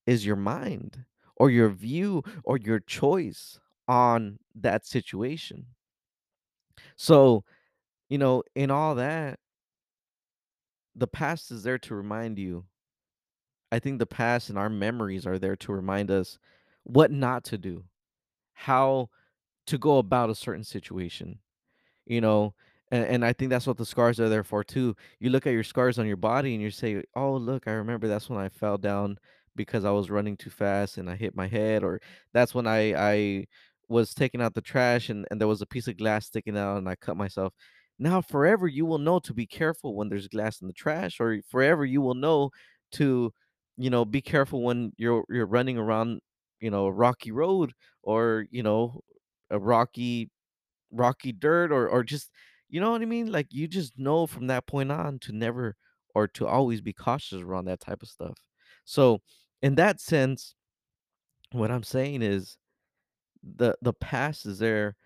is 0.07 0.27
your 0.27 0.37
mind 0.37 1.05
or 1.37 1.51
your 1.51 1.71
view 1.71 2.23
or 2.45 2.59
your 2.59 2.81
choice 2.81 3.59
on 3.89 4.39
that 4.55 4.87
situation. 4.87 5.67
So, 6.97 7.45
you 8.09 8.19
know, 8.19 8.43
in 8.55 8.71
all 8.71 8.95
that, 8.97 9.39
the 10.95 11.07
past 11.07 11.51
is 11.51 11.63
there 11.63 11.79
to 11.79 11.95
remind 11.95 12.39
you. 12.39 12.65
I 13.73 13.81
think 13.81 14.01
the 14.01 14.07
past 14.07 14.51
and 14.51 14.59
our 14.59 14.71
memories 14.71 15.27
are 15.27 15.41
there 15.41 15.57
to 15.59 15.73
remind 15.73 16.13
us 16.13 16.39
what 16.85 17.13
not 17.13 17.45
to 17.47 17.59
do, 17.59 17.85
how 18.55 19.11
to 19.67 19.79
go 19.79 19.99
about 19.99 20.31
a 20.31 20.35
certain 20.37 20.65
situation. 20.65 21.41
You 22.07 22.21
know, 22.21 22.55
and 22.91 23.05
and 23.07 23.25
I 23.25 23.33
think 23.33 23.51
that's 23.51 23.67
what 23.67 23.77
the 23.79 23.87
scars 23.87 24.21
are 24.21 24.29
there 24.29 24.45
for 24.45 24.65
too. 24.65 24.97
You 25.21 25.31
look 25.31 25.47
at 25.47 25.53
your 25.53 25.65
scars 25.65 25.99
on 25.99 26.07
your 26.07 26.17
body 26.17 26.55
and 26.55 26.63
you 26.63 26.71
say, 26.71 27.03
"Oh, 27.15 27.37
look, 27.37 27.69
I 27.69 27.73
remember 27.73 28.09
that's 28.09 28.29
when 28.31 28.41
I 28.41 28.49
fell 28.49 28.79
down 28.79 29.19
because 29.57 29.85
I 29.85 29.91
was 29.93 30.11
running 30.11 30.37
too 30.37 30.51
fast 30.51 30.99
and 30.99 31.09
I 31.11 31.17
hit 31.17 31.37
my 31.37 31.47
head," 31.49 31.85
or 31.85 32.01
that's 32.35 32.55
when 32.55 32.67
I 32.67 32.95
I 32.97 33.47
was 33.89 34.15
taking 34.15 34.43
out 34.43 34.55
the 34.55 34.61
trash 34.63 35.11
and 35.11 35.27
and 35.31 35.41
there 35.41 35.49
was 35.49 35.63
a 35.63 35.67
piece 35.67 35.89
of 35.89 35.97
glass 35.99 36.27
sticking 36.27 36.57
out 36.59 36.79
and 36.79 36.89
I 36.89 36.97
cut 36.97 37.17
myself. 37.17 37.55
now 37.99 38.21
forever 38.21 38.67
you 38.67 38.87
will 38.87 38.99
know 38.99 39.19
to 39.21 39.35
be 39.35 39.47
careful 39.47 39.95
when 39.95 40.09
there's 40.09 40.29
glass 40.29 40.61
in 40.61 40.67
the 40.67 40.73
trash 40.73 41.21
or 41.21 41.41
forever 41.49 41.85
you 41.85 42.01
will 42.01 42.15
know 42.15 42.51
to 42.93 43.33
you 43.77 43.91
know 43.91 44.05
be 44.05 44.21
careful 44.21 44.63
when 44.63 44.93
you're 44.97 45.25
you're 45.29 45.47
running 45.47 45.79
around 45.79 46.21
you 46.61 46.71
know 46.71 46.87
a 46.87 46.93
rocky 46.93 47.33
road 47.33 47.73
or 48.03 48.47
you 48.51 48.63
know 48.63 49.01
a 49.51 49.59
rocky 49.59 50.31
rocky 50.91 51.33
dirt 51.33 51.73
or 51.73 51.89
or 51.89 52.03
just 52.05 52.31
you 52.73 52.81
know 52.81 52.91
what 52.91 53.03
I 53.03 53.05
mean? 53.05 53.31
Like 53.31 53.49
you 53.51 53.69
just 53.69 53.99
know 53.99 54.27
from 54.27 54.47
that 54.47 54.67
point 54.67 54.91
on 54.91 55.19
to 55.21 55.33
never 55.33 55.77
or 56.15 56.27
to 56.29 56.47
always 56.47 56.81
be 56.81 56.95
cautious 56.95 57.43
around 57.43 57.67
that 57.67 57.81
type 57.81 58.03
of 58.03 58.09
stuff. 58.09 58.39
So 58.85 59.21
in 59.61 59.75
that 59.77 60.01
sense, 60.01 60.55
what 61.53 61.71
I'm 61.71 61.83
saying 61.83 62.23
is 62.23 62.57
the 63.43 63.77
the 63.83 63.93
past 63.93 64.47
is 64.47 64.59
there 64.59 64.97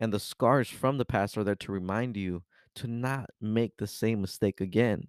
and 0.00 0.12
the 0.12 0.20
scars 0.20 0.68
from 0.68 0.98
the 0.98 1.04
past 1.04 1.36
are 1.36 1.44
there 1.44 1.56
to 1.56 1.72
remind 1.72 2.16
you 2.16 2.44
to 2.76 2.86
not 2.86 3.30
make 3.40 3.76
the 3.76 3.88
same 3.88 4.20
mistake 4.20 4.60
again. 4.60 5.08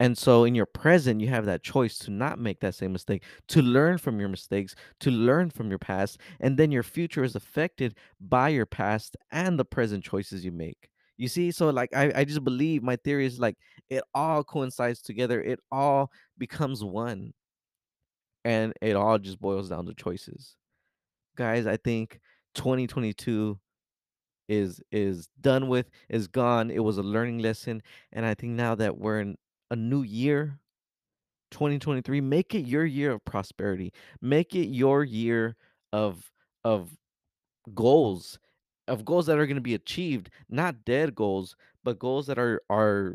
And 0.00 0.16
so 0.16 0.44
in 0.44 0.54
your 0.54 0.66
present, 0.66 1.20
you 1.20 1.28
have 1.28 1.46
that 1.46 1.62
choice 1.62 1.98
to 1.98 2.10
not 2.10 2.38
make 2.38 2.60
that 2.60 2.74
same 2.74 2.92
mistake, 2.92 3.24
to 3.48 3.62
learn 3.62 3.98
from 3.98 4.20
your 4.20 4.28
mistakes, 4.28 4.74
to 5.00 5.10
learn 5.10 5.50
from 5.50 5.70
your 5.70 5.78
past, 5.78 6.20
and 6.40 6.56
then 6.56 6.70
your 6.70 6.84
future 6.84 7.24
is 7.24 7.34
affected 7.34 7.96
by 8.20 8.50
your 8.50 8.66
past 8.66 9.16
and 9.32 9.58
the 9.58 9.64
present 9.64 10.04
choices 10.04 10.44
you 10.44 10.52
make. 10.52 10.88
You 11.16 11.26
see, 11.26 11.50
so 11.50 11.70
like 11.70 11.90
I, 11.96 12.12
I 12.14 12.24
just 12.24 12.44
believe 12.44 12.84
my 12.84 12.94
theory 12.96 13.26
is 13.26 13.40
like 13.40 13.56
it 13.90 14.04
all 14.14 14.44
coincides 14.44 15.02
together, 15.02 15.42
it 15.42 15.58
all 15.72 16.12
becomes 16.38 16.84
one, 16.84 17.32
and 18.44 18.72
it 18.80 18.94
all 18.94 19.18
just 19.18 19.40
boils 19.40 19.68
down 19.68 19.86
to 19.86 19.94
choices. 19.94 20.54
Guys, 21.36 21.66
I 21.66 21.76
think 21.76 22.20
2022 22.54 23.58
is 24.48 24.80
is 24.92 25.28
done 25.40 25.68
with, 25.68 25.90
is 26.08 26.28
gone. 26.28 26.70
It 26.70 26.82
was 26.82 26.98
a 26.98 27.02
learning 27.02 27.40
lesson. 27.40 27.82
And 28.12 28.24
I 28.24 28.34
think 28.34 28.52
now 28.52 28.74
that 28.76 28.96
we're 28.96 29.20
in 29.20 29.36
a 29.70 29.76
new 29.76 30.02
year, 30.02 30.58
2023 31.50 32.20
make 32.20 32.54
it 32.54 32.66
your 32.66 32.84
year 32.84 33.12
of 33.12 33.24
prosperity. 33.24 33.92
Make 34.20 34.54
it 34.54 34.68
your 34.68 35.04
year 35.04 35.56
of 35.92 36.30
of 36.64 36.96
goals 37.74 38.38
of 38.88 39.04
goals 39.04 39.26
that 39.26 39.38
are 39.38 39.46
going 39.46 39.56
to 39.56 39.62
be 39.62 39.74
achieved 39.74 40.30
not 40.48 40.84
dead 40.84 41.14
goals 41.14 41.56
but 41.84 41.98
goals 41.98 42.26
that 42.26 42.38
are 42.38 42.62
are 42.70 43.14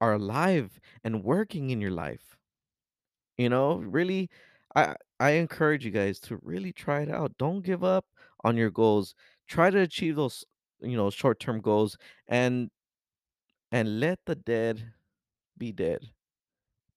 are 0.00 0.14
alive 0.14 0.80
and 1.04 1.24
working 1.24 1.70
in 1.70 1.80
your 1.80 1.90
life. 1.92 2.36
You 3.38 3.48
know 3.48 3.76
really 3.76 4.30
i 4.74 4.96
i 5.20 5.30
encourage 5.32 5.84
you 5.84 5.90
guys 5.90 6.18
to 6.20 6.38
really 6.42 6.72
try 6.72 7.02
it 7.02 7.10
out. 7.10 7.36
Don't 7.38 7.62
give 7.62 7.84
up 7.84 8.06
on 8.44 8.56
your 8.56 8.70
goals. 8.70 9.14
Try 9.48 9.70
to 9.70 9.80
achieve 9.80 10.16
those 10.16 10.44
you 10.80 10.96
know 10.96 11.10
short-term 11.10 11.60
goals 11.60 11.96
and 12.28 12.70
and 13.70 14.00
let 14.00 14.18
the 14.26 14.34
dead 14.34 14.92
be 15.62 15.70
dead 15.70 16.00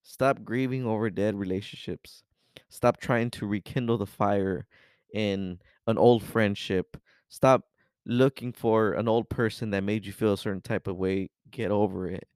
Stop 0.08 0.44
grieving 0.44 0.86
over 0.86 1.10
dead 1.10 1.36
relationships. 1.36 2.24
Stop 2.70 3.00
trying 3.00 3.32
to 3.32 3.48
rekindle 3.48 3.98
the 3.98 4.06
fire 4.06 4.68
in 5.14 5.60
an 5.88 5.98
old 5.98 6.22
friendship. 6.24 6.96
Stop 7.28 7.64
looking 8.06 8.54
for 8.54 8.94
an 8.94 9.08
old 9.08 9.28
person 9.30 9.72
that 9.72 9.84
made 9.84 10.06
you 10.06 10.14
feel 10.14 10.34
a 10.34 10.38
certain 10.38 10.62
type 10.62 10.86
of 10.86 10.96
way. 10.96 11.32
Get 11.50 11.72
over 11.72 12.08
it. 12.08 12.28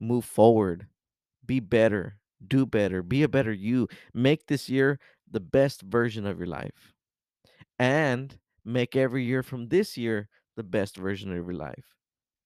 Move 0.00 0.24
forward. 0.24 0.88
Be 1.46 1.60
better. 1.60 2.16
Do 2.48 2.66
better. 2.66 3.04
Be 3.04 3.22
a 3.22 3.28
better 3.28 3.52
you. 3.52 3.86
Make 4.12 4.48
this 4.48 4.68
year 4.68 4.98
the 5.30 5.40
best 5.40 5.82
version 5.82 6.26
of 6.26 6.38
your 6.38 6.48
life. 6.48 6.92
And 7.78 8.36
make 8.64 8.96
every 8.96 9.24
year 9.24 9.44
from 9.44 9.68
this 9.68 9.96
year 9.96 10.28
the 10.56 10.64
best 10.64 10.96
version 10.96 11.30
of 11.30 11.36
your 11.46 11.54
life. 11.54 11.94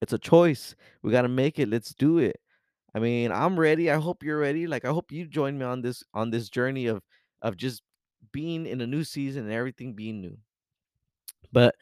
It's 0.02 0.12
a 0.12 0.18
choice. 0.18 0.76
We 1.02 1.12
got 1.12 1.22
to 1.22 1.28
make 1.28 1.58
it. 1.58 1.70
Let's 1.70 1.94
do 1.94 2.18
it. 2.18 2.36
I 2.94 2.98
mean, 2.98 3.30
I'm 3.32 3.58
ready. 3.58 3.90
I 3.90 3.96
hope 3.96 4.22
you're 4.22 4.38
ready. 4.38 4.66
Like 4.66 4.84
I 4.84 4.90
hope 4.90 5.12
you 5.12 5.26
join 5.26 5.58
me 5.58 5.64
on 5.64 5.82
this 5.82 6.02
on 6.14 6.30
this 6.30 6.48
journey 6.48 6.86
of 6.86 7.02
of 7.42 7.56
just 7.56 7.82
being 8.32 8.66
in 8.66 8.80
a 8.80 8.86
new 8.86 9.04
season 9.04 9.44
and 9.44 9.52
everything 9.52 9.94
being 9.94 10.20
new. 10.20 10.36
But 11.52 11.74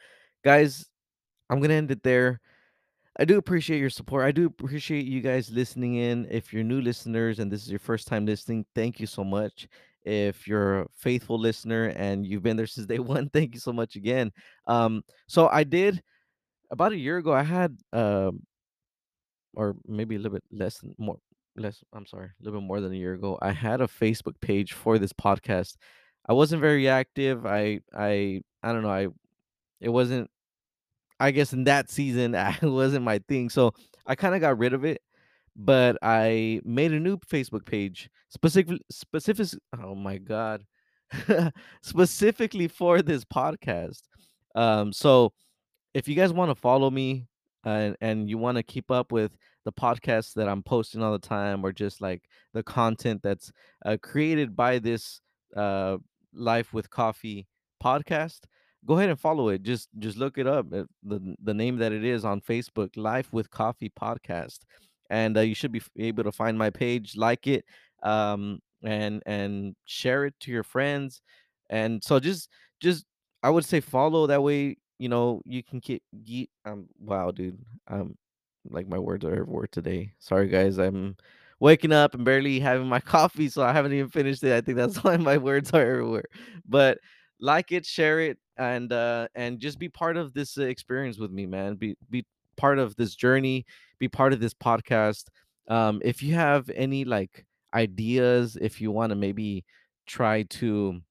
guys, 0.43 0.85
I'm 1.49 1.59
going 1.59 1.69
to 1.69 1.75
end 1.75 1.91
it 1.91 2.03
there. 2.03 2.41
I 3.17 3.25
do 3.25 3.37
appreciate 3.37 3.79
your 3.79 3.89
support. 3.89 4.25
I 4.25 4.31
do 4.31 4.45
appreciate 4.45 5.05
you 5.05 5.21
guys 5.21 5.49
listening 5.49 5.95
in. 5.95 6.27
If 6.29 6.51
you're 6.51 6.63
new 6.63 6.81
listeners 6.81 7.39
and 7.39 7.51
this 7.51 7.63
is 7.63 7.69
your 7.69 7.79
first 7.79 8.07
time 8.07 8.25
listening, 8.25 8.65
thank 8.75 8.99
you 8.99 9.07
so 9.07 9.23
much. 9.23 9.67
If 10.03 10.47
you're 10.47 10.81
a 10.81 10.87
faithful 10.97 11.39
listener 11.39 11.85
and 11.95 12.25
you've 12.25 12.43
been 12.43 12.57
there 12.57 12.67
since 12.67 12.87
day 12.87 12.99
one, 13.15 13.29
thank 13.29 13.53
you 13.53 13.59
so 13.59 13.71
much 13.73 13.95
again. 13.95 14.31
Um, 14.67 15.03
so 15.27 15.47
I 15.47 15.63
did 15.63 16.03
about 16.71 16.91
a 16.91 16.97
year 16.97 17.17
ago. 17.17 17.31
I 17.31 17.43
had 17.43 17.77
um 17.93 18.41
or 19.55 19.75
maybe 19.87 20.15
a 20.15 20.19
little 20.19 20.33
bit 20.33 20.43
less 20.51 20.79
than 20.79 20.95
more 20.97 21.17
less 21.57 21.83
i'm 21.93 22.05
sorry 22.05 22.25
a 22.25 22.43
little 22.43 22.59
bit 22.59 22.67
more 22.67 22.81
than 22.81 22.91
a 22.91 22.95
year 22.95 23.13
ago 23.13 23.37
i 23.41 23.51
had 23.51 23.81
a 23.81 23.87
facebook 23.87 24.39
page 24.41 24.73
for 24.73 24.99
this 24.99 25.13
podcast. 25.13 25.75
I 26.27 26.33
wasn't 26.33 26.61
very 26.61 26.89
active 26.89 27.45
i 27.45 27.79
i 27.95 28.41
i 28.63 28.73
don't 28.73 28.81
know 28.81 28.89
i 28.89 29.07
it 29.79 29.89
wasn't 29.89 30.29
i 31.19 31.31
guess 31.31 31.53
in 31.53 31.65
that 31.65 31.89
season 31.89 32.35
it 32.61 32.61
wasn't 32.63 33.05
my 33.05 33.19
thing 33.27 33.49
so 33.49 33.73
i 34.05 34.15
kind 34.15 34.35
of 34.35 34.41
got 34.41 34.57
rid 34.57 34.73
of 34.73 34.83
it 34.83 35.01
but 35.55 35.97
i 36.01 36.59
made 36.65 36.91
a 36.91 36.99
new 36.99 37.17
facebook 37.17 37.65
page 37.65 38.09
specific 38.29 38.67
specific 38.89 39.47
oh 39.81 39.95
my 39.95 40.17
god 40.17 40.65
specifically 41.81 42.67
for 42.67 43.01
this 43.01 43.23
podcast. 43.23 44.01
Um 44.55 44.93
so 44.93 45.33
if 45.93 46.07
you 46.07 46.15
guys 46.15 46.33
want 46.33 46.51
to 46.51 46.55
follow 46.55 46.89
me 46.89 47.27
and 47.65 47.95
and 48.01 48.29
you 48.29 48.37
want 48.37 48.57
to 48.57 48.63
keep 48.63 48.91
up 48.91 49.11
with 49.11 49.31
the 49.65 49.73
podcasts 49.73 50.33
that 50.35 50.47
I'm 50.47 50.63
posting 50.63 51.01
all 51.03 51.11
the 51.11 51.19
time 51.19 51.65
or 51.65 51.71
just 51.73 52.01
like 52.01 52.23
the 52.53 52.63
content 52.63 53.21
that's 53.23 53.51
uh, 53.85 53.97
created 54.01 54.55
by 54.55 54.79
this 54.79 55.21
uh, 55.55 55.97
Life 56.33 56.73
with 56.73 56.89
Coffee 56.89 57.47
podcast, 57.83 58.41
go 58.85 58.97
ahead 58.97 59.09
and 59.09 59.19
follow 59.19 59.49
it. 59.49 59.63
Just 59.63 59.89
just 59.99 60.17
look 60.17 60.37
it 60.37 60.47
up. 60.47 60.67
uh, 60.73 60.83
the 61.03 61.35
The 61.43 61.53
name 61.53 61.77
that 61.77 61.91
it 61.91 62.03
is 62.05 62.25
on 62.25 62.41
Facebook, 62.41 62.95
Life 62.95 63.33
with 63.33 63.49
Coffee 63.49 63.91
podcast, 63.99 64.59
and 65.09 65.37
uh, 65.37 65.41
you 65.41 65.55
should 65.55 65.71
be 65.71 65.81
able 65.97 66.23
to 66.23 66.31
find 66.31 66.57
my 66.57 66.69
page, 66.69 67.15
like 67.15 67.47
it, 67.47 67.65
um, 68.03 68.59
and 68.83 69.23
and 69.25 69.75
share 69.85 70.25
it 70.25 70.35
to 70.41 70.51
your 70.51 70.63
friends. 70.63 71.21
And 71.69 72.03
so 72.03 72.19
just 72.19 72.49
just 72.81 73.05
I 73.43 73.49
would 73.49 73.65
say 73.65 73.79
follow 73.79 74.27
that 74.27 74.43
way 74.43 74.77
you 74.97 75.09
know, 75.09 75.41
you 75.45 75.63
can 75.63 75.79
get 75.79 76.01
ge 76.23 76.47
um, 76.65 76.87
wow, 76.99 77.31
dude, 77.31 77.57
um, 77.87 78.17
like 78.69 78.87
my 78.87 78.99
words 78.99 79.25
are 79.25 79.31
everywhere 79.31 79.67
today. 79.67 80.13
Sorry, 80.19 80.47
guys. 80.47 80.77
I'm 80.77 81.15
waking 81.59 81.91
up 81.91 82.13
and 82.13 82.25
barely 82.25 82.59
having 82.59 82.87
my 82.87 82.99
coffee, 83.15 83.49
so 83.49 83.63
I 83.63 83.73
haven't 83.73 83.93
even 83.93 84.09
finished 84.09 84.43
it. 84.43 84.53
I 84.53 84.61
think 84.61 84.77
that's 84.77 84.97
why 85.03 85.17
my 85.17 85.37
words 85.37 85.71
are 85.71 85.81
everywhere. 85.81 86.25
But 86.67 86.99
like 87.39 87.71
it, 87.71 87.85
share 87.85 88.21
it, 88.21 88.37
and 88.57 88.91
uh, 88.91 89.27
and 89.35 89.59
just 89.59 89.79
be 89.79 89.89
part 89.89 90.17
of 90.17 90.33
this 90.33 90.57
uh, 90.57 90.63
experience 90.63 91.17
with 91.17 91.31
me, 91.31 91.45
man. 91.45 91.75
Be 91.75 91.95
be 92.09 92.25
part 92.55 92.79
of 92.79 92.95
this 92.95 93.15
journey. 93.15 93.65
Be 93.99 94.07
part 94.07 94.33
of 94.33 94.39
this 94.39 94.53
podcast. 94.53 95.25
Um, 95.67 96.01
if 96.03 96.21
you 96.21 96.35
have 96.35 96.69
any 96.69 97.05
like 97.05 97.45
ideas, 97.73 98.57
if 98.59 98.79
you 98.79 98.91
want 98.91 99.09
to 99.09 99.15
maybe 99.15 99.65
try 100.05 100.43
to 100.43 101.01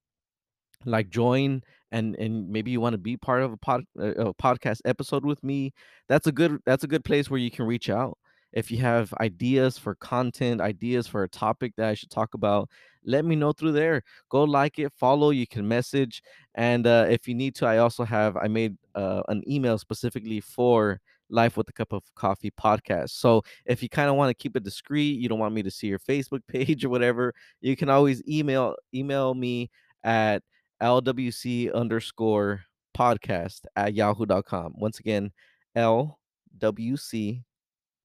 like 0.85 1.09
join 1.09 1.63
and 1.95 2.15
and 2.17 2.49
maybe 2.49 2.71
you 2.71 2.81
want 2.81 2.93
to 2.93 2.97
be 2.99 3.17
part 3.17 3.41
of 3.41 3.53
a 3.53 3.57
pod 3.57 3.83
a 3.97 4.07
a 4.27 4.33
podcast 4.35 4.81
episode 4.85 5.25
with 5.25 5.43
me 5.43 5.71
that's 6.09 6.27
a 6.27 6.31
good 6.31 6.59
that's 6.65 6.83
a 6.83 6.87
good 6.87 7.05
place 7.05 7.29
where 7.29 7.39
you 7.39 7.49
can 7.51 7.65
reach 7.65 7.89
out. 7.89 8.17
If 8.53 8.71
you 8.71 8.77
have 8.79 9.13
ideas 9.19 9.77
for 9.77 9.95
content 9.95 10.61
ideas 10.61 11.07
for 11.07 11.23
a 11.23 11.29
topic 11.29 11.73
that 11.77 11.89
i 11.89 11.93
should 11.93 12.09
talk 12.11 12.33
about 12.33 12.69
let 13.07 13.23
me 13.23 13.35
know 13.35 13.51
through 13.53 13.73
there. 13.73 14.01
Go 14.29 14.43
like 14.43 14.79
it 14.79 14.91
follow 14.97 15.29
you 15.29 15.47
can 15.47 15.67
message 15.67 16.21
and 16.55 16.87
uh, 16.87 17.05
if 17.09 17.27
you 17.27 17.35
need 17.35 17.55
to 17.55 17.65
i 17.65 17.77
also 17.79 18.03
have 18.03 18.37
i 18.37 18.47
made 18.47 18.75
uh, 18.95 19.21
an 19.29 19.41
email 19.47 19.77
specifically 19.77 20.39
for 20.41 20.99
life 21.29 21.57
with 21.57 21.67
a 21.69 21.73
cup 21.73 21.91
of 21.91 22.03
coffee 22.15 22.51
podcast. 22.51 23.09
So 23.09 23.41
if 23.65 23.81
you 23.81 23.89
kind 23.89 24.09
of 24.09 24.15
want 24.15 24.29
to 24.29 24.35
keep 24.35 24.55
it 24.55 24.63
discreet 24.63 25.19
you 25.19 25.27
don't 25.29 25.39
want 25.39 25.55
me 25.55 25.63
to 25.63 25.71
see 25.71 25.87
your 25.87 25.99
facebook 25.99 26.41
page 26.47 26.85
or 26.85 26.89
whatever 26.89 27.33
you 27.61 27.75
can 27.75 27.89
always 27.89 28.21
email 28.27 28.75
email 28.93 29.33
me 29.33 29.69
at 30.03 30.43
LWC 30.81 31.73
underscore 31.73 32.61
podcast 32.95 33.61
at 33.75 33.93
yahoo.com. 33.93 34.73
Once 34.77 34.99
again, 34.99 35.31
LWC 35.77 37.43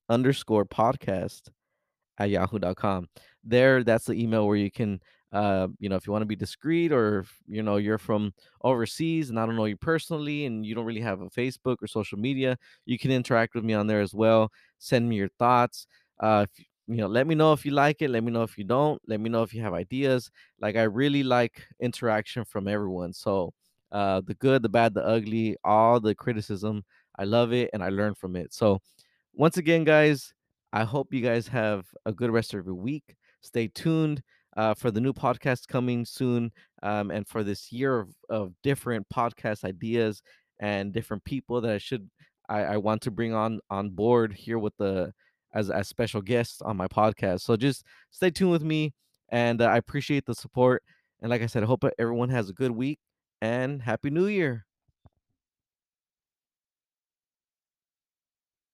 underscore 0.08 0.64
podcast 0.64 1.48
at 2.18 2.30
yahoo.com. 2.30 3.08
There, 3.44 3.82
that's 3.84 4.06
the 4.06 4.14
email 4.14 4.46
where 4.46 4.56
you 4.56 4.70
can, 4.70 5.00
uh, 5.32 5.68
you 5.78 5.88
know, 5.88 5.96
if 5.96 6.06
you 6.06 6.12
want 6.12 6.22
to 6.22 6.26
be 6.26 6.36
discreet 6.36 6.92
or, 6.92 7.20
if, 7.20 7.34
you 7.46 7.62
know, 7.62 7.76
you're 7.76 7.98
from 7.98 8.34
overseas 8.62 9.30
and 9.30 9.38
I 9.38 9.46
don't 9.46 9.56
know 9.56 9.64
you 9.64 9.76
personally 9.76 10.44
and 10.46 10.66
you 10.66 10.74
don't 10.74 10.84
really 10.84 11.00
have 11.00 11.20
a 11.22 11.30
Facebook 11.30 11.76
or 11.80 11.86
social 11.86 12.18
media, 12.18 12.58
you 12.84 12.98
can 12.98 13.10
interact 13.10 13.54
with 13.54 13.64
me 13.64 13.72
on 13.74 13.86
there 13.86 14.00
as 14.00 14.12
well. 14.12 14.50
Send 14.78 15.08
me 15.08 15.16
your 15.16 15.30
thoughts. 15.38 15.86
Uh, 16.18 16.44
if, 16.50 16.66
you 16.90 16.96
know, 16.98 17.06
let 17.06 17.26
me 17.26 17.34
know 17.34 17.52
if 17.52 17.64
you 17.64 17.70
like 17.72 18.02
it. 18.02 18.10
Let 18.10 18.24
me 18.24 18.32
know 18.32 18.42
if 18.42 18.58
you 18.58 18.64
don't. 18.64 19.00
Let 19.06 19.20
me 19.20 19.30
know 19.30 19.42
if 19.42 19.54
you 19.54 19.62
have 19.62 19.74
ideas. 19.74 20.30
Like, 20.60 20.76
I 20.76 20.82
really 20.82 21.22
like 21.22 21.62
interaction 21.80 22.44
from 22.44 22.66
everyone. 22.68 23.12
So, 23.12 23.52
uh, 23.92 24.22
the 24.26 24.34
good, 24.34 24.62
the 24.62 24.68
bad, 24.68 24.94
the 24.94 25.04
ugly, 25.04 25.56
all 25.64 26.00
the 26.00 26.14
criticism, 26.14 26.84
I 27.18 27.24
love 27.24 27.52
it 27.52 27.70
and 27.72 27.82
I 27.82 27.90
learn 27.90 28.14
from 28.14 28.36
it. 28.36 28.52
So, 28.52 28.80
once 29.32 29.56
again, 29.56 29.84
guys, 29.84 30.32
I 30.72 30.84
hope 30.84 31.12
you 31.12 31.20
guys 31.20 31.46
have 31.48 31.86
a 32.06 32.12
good 32.12 32.30
rest 32.30 32.54
of 32.54 32.64
your 32.66 32.74
week. 32.74 33.16
Stay 33.40 33.68
tuned 33.68 34.22
uh, 34.56 34.74
for 34.74 34.90
the 34.90 35.00
new 35.00 35.12
podcast 35.12 35.68
coming 35.68 36.04
soon 36.04 36.50
um, 36.82 37.10
and 37.10 37.26
for 37.26 37.44
this 37.44 37.72
year 37.72 38.00
of, 38.00 38.08
of 38.28 38.52
different 38.62 39.06
podcast 39.08 39.64
ideas 39.64 40.22
and 40.58 40.92
different 40.92 41.24
people 41.24 41.60
that 41.60 41.72
I 41.72 41.78
should 41.78 42.08
I, 42.48 42.64
I 42.64 42.76
want 42.78 43.02
to 43.02 43.10
bring 43.10 43.32
on 43.32 43.60
on 43.70 43.90
board 43.90 44.32
here 44.32 44.58
with 44.58 44.76
the 44.76 45.12
as 45.54 45.70
as 45.70 45.88
special 45.88 46.22
guests 46.22 46.62
on 46.62 46.76
my 46.76 46.88
podcast. 46.88 47.40
So 47.40 47.56
just 47.56 47.84
stay 48.10 48.30
tuned 48.30 48.52
with 48.52 48.62
me, 48.64 48.92
and 49.30 49.60
uh, 49.60 49.66
I 49.66 49.76
appreciate 49.76 50.26
the 50.26 50.34
support. 50.34 50.82
And 51.20 51.30
like 51.30 51.42
I 51.42 51.46
said, 51.46 51.62
I 51.62 51.66
hope 51.66 51.84
everyone 51.98 52.30
has 52.30 52.48
a 52.48 52.52
good 52.54 52.70
week 52.70 52.98
and 53.42 53.82
happy 53.82 54.10
New 54.10 54.26
Year. 54.26 54.66